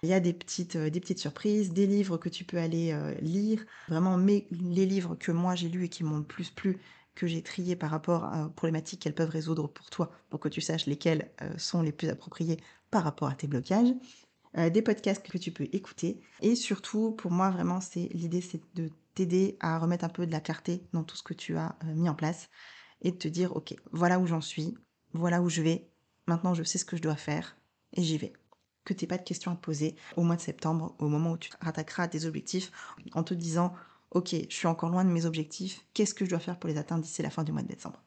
Il 0.02 0.08
y 0.08 0.12
a 0.12 0.20
des 0.20 0.32
petites, 0.32 0.76
euh, 0.76 0.90
petites 0.90 1.18
surprises, 1.18 1.73
des 1.73 1.87
livres 1.87 2.18
que 2.18 2.28
tu 2.28 2.44
peux 2.44 2.58
aller 2.58 2.92
euh, 2.92 3.14
lire. 3.20 3.64
Vraiment, 3.88 4.16
les 4.16 4.87
livres 4.87 5.16
que 5.16 5.32
moi 5.32 5.54
j'ai 5.54 5.68
lus 5.68 5.85
et 5.85 5.88
qui 5.88 6.02
m'ont 6.04 6.18
le 6.18 6.25
plus 6.25 6.50
plu, 6.50 6.80
que 7.18 7.26
j'ai 7.26 7.42
trié 7.42 7.75
par 7.75 7.90
rapport 7.90 8.30
aux 8.32 8.48
problématiques 8.50 9.00
qu'elles 9.00 9.14
peuvent 9.14 9.28
résoudre 9.28 9.66
pour 9.66 9.90
toi, 9.90 10.12
pour 10.30 10.38
que 10.38 10.48
tu 10.48 10.60
saches 10.60 10.87
lesquelles 10.87 11.32
euh, 11.42 11.50
sont 11.58 11.82
les 11.82 11.90
plus 11.90 12.08
appropriées 12.08 12.58
par 12.92 13.02
rapport 13.02 13.28
à 13.28 13.34
tes 13.34 13.48
blocages. 13.48 13.92
Euh, 14.56 14.70
des 14.70 14.82
podcasts 14.82 15.28
que 15.28 15.37
tu 15.37 15.50
peux 15.50 15.68
écouter. 15.72 16.22
Et 16.40 16.54
surtout, 16.54 17.10
pour 17.10 17.32
moi, 17.32 17.50
vraiment, 17.50 17.80
c'est 17.80 18.08
l'idée, 18.12 18.40
c'est 18.40 18.60
de 18.76 18.88
t'aider 19.14 19.56
à 19.58 19.78
remettre 19.78 20.04
un 20.04 20.08
peu 20.08 20.26
de 20.26 20.32
la 20.32 20.40
clarté 20.40 20.80
dans 20.92 21.02
tout 21.02 21.16
ce 21.16 21.25
que 21.25 21.34
tu 21.34 21.56
as 21.56 21.76
euh, 21.84 21.92
mis 21.92 22.08
en 22.08 22.14
place 22.14 22.48
et 23.02 23.10
de 23.10 23.16
te 23.16 23.26
dire, 23.26 23.54
OK, 23.56 23.75
voilà 23.90 24.20
où 24.20 24.26
j'en 24.26 24.40
suis, 24.40 24.78
voilà 25.12 25.42
où 25.42 25.48
je 25.48 25.60
vais, 25.60 25.90
maintenant 26.28 26.54
je 26.54 26.62
sais 26.62 26.78
ce 26.78 26.84
que 26.84 26.96
je 26.96 27.02
dois 27.02 27.16
faire 27.16 27.56
et 27.94 28.02
j'y 28.02 28.16
vais. 28.16 28.32
Que 28.84 28.94
tu 28.94 29.08
pas 29.08 29.18
de 29.18 29.25
questions 29.25 29.50
à 29.50 29.56
te 29.56 29.60
poser 29.60 29.96
au 30.16 30.22
mois 30.22 30.37
de 30.37 30.40
septembre, 30.40 30.94
au 31.00 31.08
moment 31.08 31.32
où 31.32 31.37
tu 31.37 31.50
te 31.50 31.56
rattaqueras 31.60 32.04
à 32.04 32.08
tes 32.08 32.25
objectifs, 32.25 32.70
en 33.12 33.25
te 33.25 33.34
disant, 33.34 33.75
ok, 34.11 34.35
je 34.49 34.55
suis 34.55 34.67
encore 34.67 34.91
loin 34.91 35.05
de 35.05 35.11
mes 35.11 35.27
objectifs, 35.27 35.87
qu'est-ce 35.95 36.15
que 36.15 36.25
je 36.25 36.31
dois 36.31 36.38
faire 36.41 36.59
pour 36.59 36.69
les 36.69 36.79
atteindre 36.79 37.03
d'ici 37.03 37.23
la 37.23 37.31
fin 37.31 37.45
du 37.45 37.53
mois 37.53 37.62
de 37.62 37.69
décembre? 37.69 38.03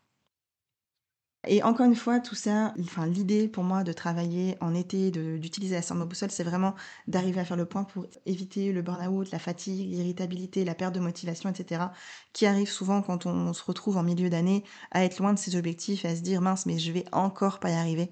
Et 1.48 1.64
encore 1.64 1.88
une 1.88 1.96
fois, 1.96 2.20
tout 2.20 2.36
ça, 2.36 2.72
enfin, 2.80 3.08
l'idée 3.08 3.48
pour 3.48 3.64
moi 3.64 3.84
de 3.84 3.94
travailler 3.94 4.58
en 4.62 4.76
été, 4.76 5.10
d'utiliser 5.10 5.74
la 5.74 5.82
summer 5.82 6.06
boussole, 6.06 6.30
c'est 6.30 6.44
vraiment 6.44 6.76
d'arriver 7.08 7.40
à 7.40 7.46
faire 7.46 7.58
le 7.58 7.66
point 7.66 7.84
pour 7.84 8.06
éviter 8.28 8.72
le 8.72 8.84
burn-out, 8.84 9.32
la 9.32 9.40
fatigue, 9.40 9.90
l'irritabilité, 9.90 10.64
la 10.64 10.76
perte 10.76 10.94
de 10.94 11.00
motivation, 11.00 11.50
etc., 11.50 11.86
qui 12.34 12.46
arrive 12.46 12.70
souvent 12.70 13.02
quand 13.02 13.26
on 13.26 13.54
se 13.54 13.64
retrouve 13.64 13.98
en 13.98 14.04
milieu 14.04 14.30
d'année 14.30 14.64
à 14.92 15.04
être 15.04 15.18
loin 15.18 15.34
de 15.34 15.40
ses 15.40 15.56
objectifs 15.56 16.06
et 16.06 16.10
à 16.10 16.16
se 16.16 16.22
dire 16.22 16.42
mince, 16.42 16.68
mais 16.68 16.78
je 16.78 16.92
vais 16.92 17.06
encore 17.12 17.60
pas 17.60 17.72
y 17.72 17.74
arriver. 17.74 18.12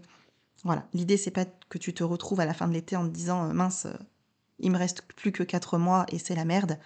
Voilà, 0.64 0.88
l'idée 0.94 1.18
c'est 1.18 1.32
pas 1.32 1.46
que 1.46 1.78
tu 1.78 1.94
te 1.94 2.04
retrouves 2.04 2.40
à 2.40 2.46
la 2.46 2.54
fin 2.54 2.68
de 2.68 2.74
l'été 2.74 2.96
en 2.96 3.06
te 3.08 3.14
disant 3.14 3.50
euh, 3.50 3.54
mince, 3.54 3.86
euh, 3.86 3.94
il 4.60 4.72
me 4.72 4.78
reste 4.78 5.04
plus 5.04 5.32
que 5.32 5.44
quatre 5.44 5.78
mois 5.78 6.06
et 6.10 6.20
c'est 6.20 6.36
la 6.36 6.46
merde. 6.46 6.80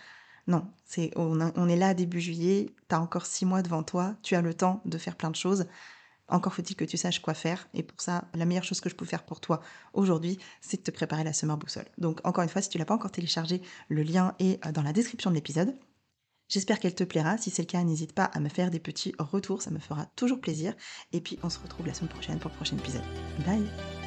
Non, 0.48 0.68
on 1.16 1.70
est 1.70 1.76
là 1.76 1.94
début 1.94 2.20
juillet, 2.20 2.68
tu 2.90 2.96
as 2.96 3.00
encore 3.00 3.26
six 3.26 3.46
mois 3.46 3.62
devant 3.62 3.84
toi, 3.84 4.16
tu 4.24 4.36
as 4.36 4.42
le 4.42 4.54
temps 4.54 4.82
de 4.86 4.98
faire 4.98 5.16
plein 5.16 5.30
de 5.30 5.36
choses. 5.36 5.66
Encore 6.28 6.54
faut-il 6.54 6.76
que 6.76 6.86
tu 6.86 6.98
saches 6.98 7.22
quoi 7.22 7.34
faire. 7.34 7.68
Et 7.74 7.84
pour 7.84 8.02
ça, 8.02 8.26
la 8.34 8.46
meilleure 8.46 8.64
chose 8.64 8.82
que 8.82 8.90
je 8.90 8.96
peux 8.96 9.06
faire 9.06 9.24
pour 9.24 9.40
toi 9.40 9.62
aujourd'hui, 9.94 10.40
c'est 10.62 10.78
de 10.78 10.84
te 10.84 10.92
préparer 10.92 11.24
la 11.24 11.34
Summer 11.34 11.58
Boussole. 11.58 11.86
Donc, 11.98 12.22
encore 12.24 12.44
une 12.44 12.50
fois, 12.50 12.62
si 12.62 12.70
tu 12.70 12.78
l'as 12.78 12.86
pas 12.86 12.94
encore 12.94 13.12
téléchargé, 13.12 13.62
le 13.90 14.04
lien 14.04 14.34
est 14.40 14.66
euh, 14.66 14.72
dans 14.72 14.82
la 14.82 14.94
description 14.94 15.30
de 15.30 15.36
l'épisode. 15.36 15.76
J'espère 16.50 16.80
qu'elle 16.80 16.96
te 16.96 17.04
plaira. 17.04 17.38
Si 17.38 17.50
c'est 17.50 17.64
le 17.64 17.68
cas, 17.68 17.84
n'hésite 17.84 18.14
pas 18.14 18.26
à 18.26 18.40
me 18.40 18.50
faire 18.50 18.72
des 18.72 18.80
petits 18.80 19.14
retours. 19.20 19.62
Ça 19.62 19.72
me 19.72 19.80
fera 19.80 20.06
toujours 20.16 20.40
plaisir. 20.40 20.74
Et 21.12 21.22
puis, 21.22 21.40
on 21.44 21.50
se 21.50 21.60
retrouve 21.60 21.88
la 21.88 21.94
semaine 21.94 22.10
prochaine 22.10 22.40
pour 22.40 22.52
le 22.52 22.56
prochain 22.56 22.78
épisode. 22.78 23.04
Bye 23.46 24.03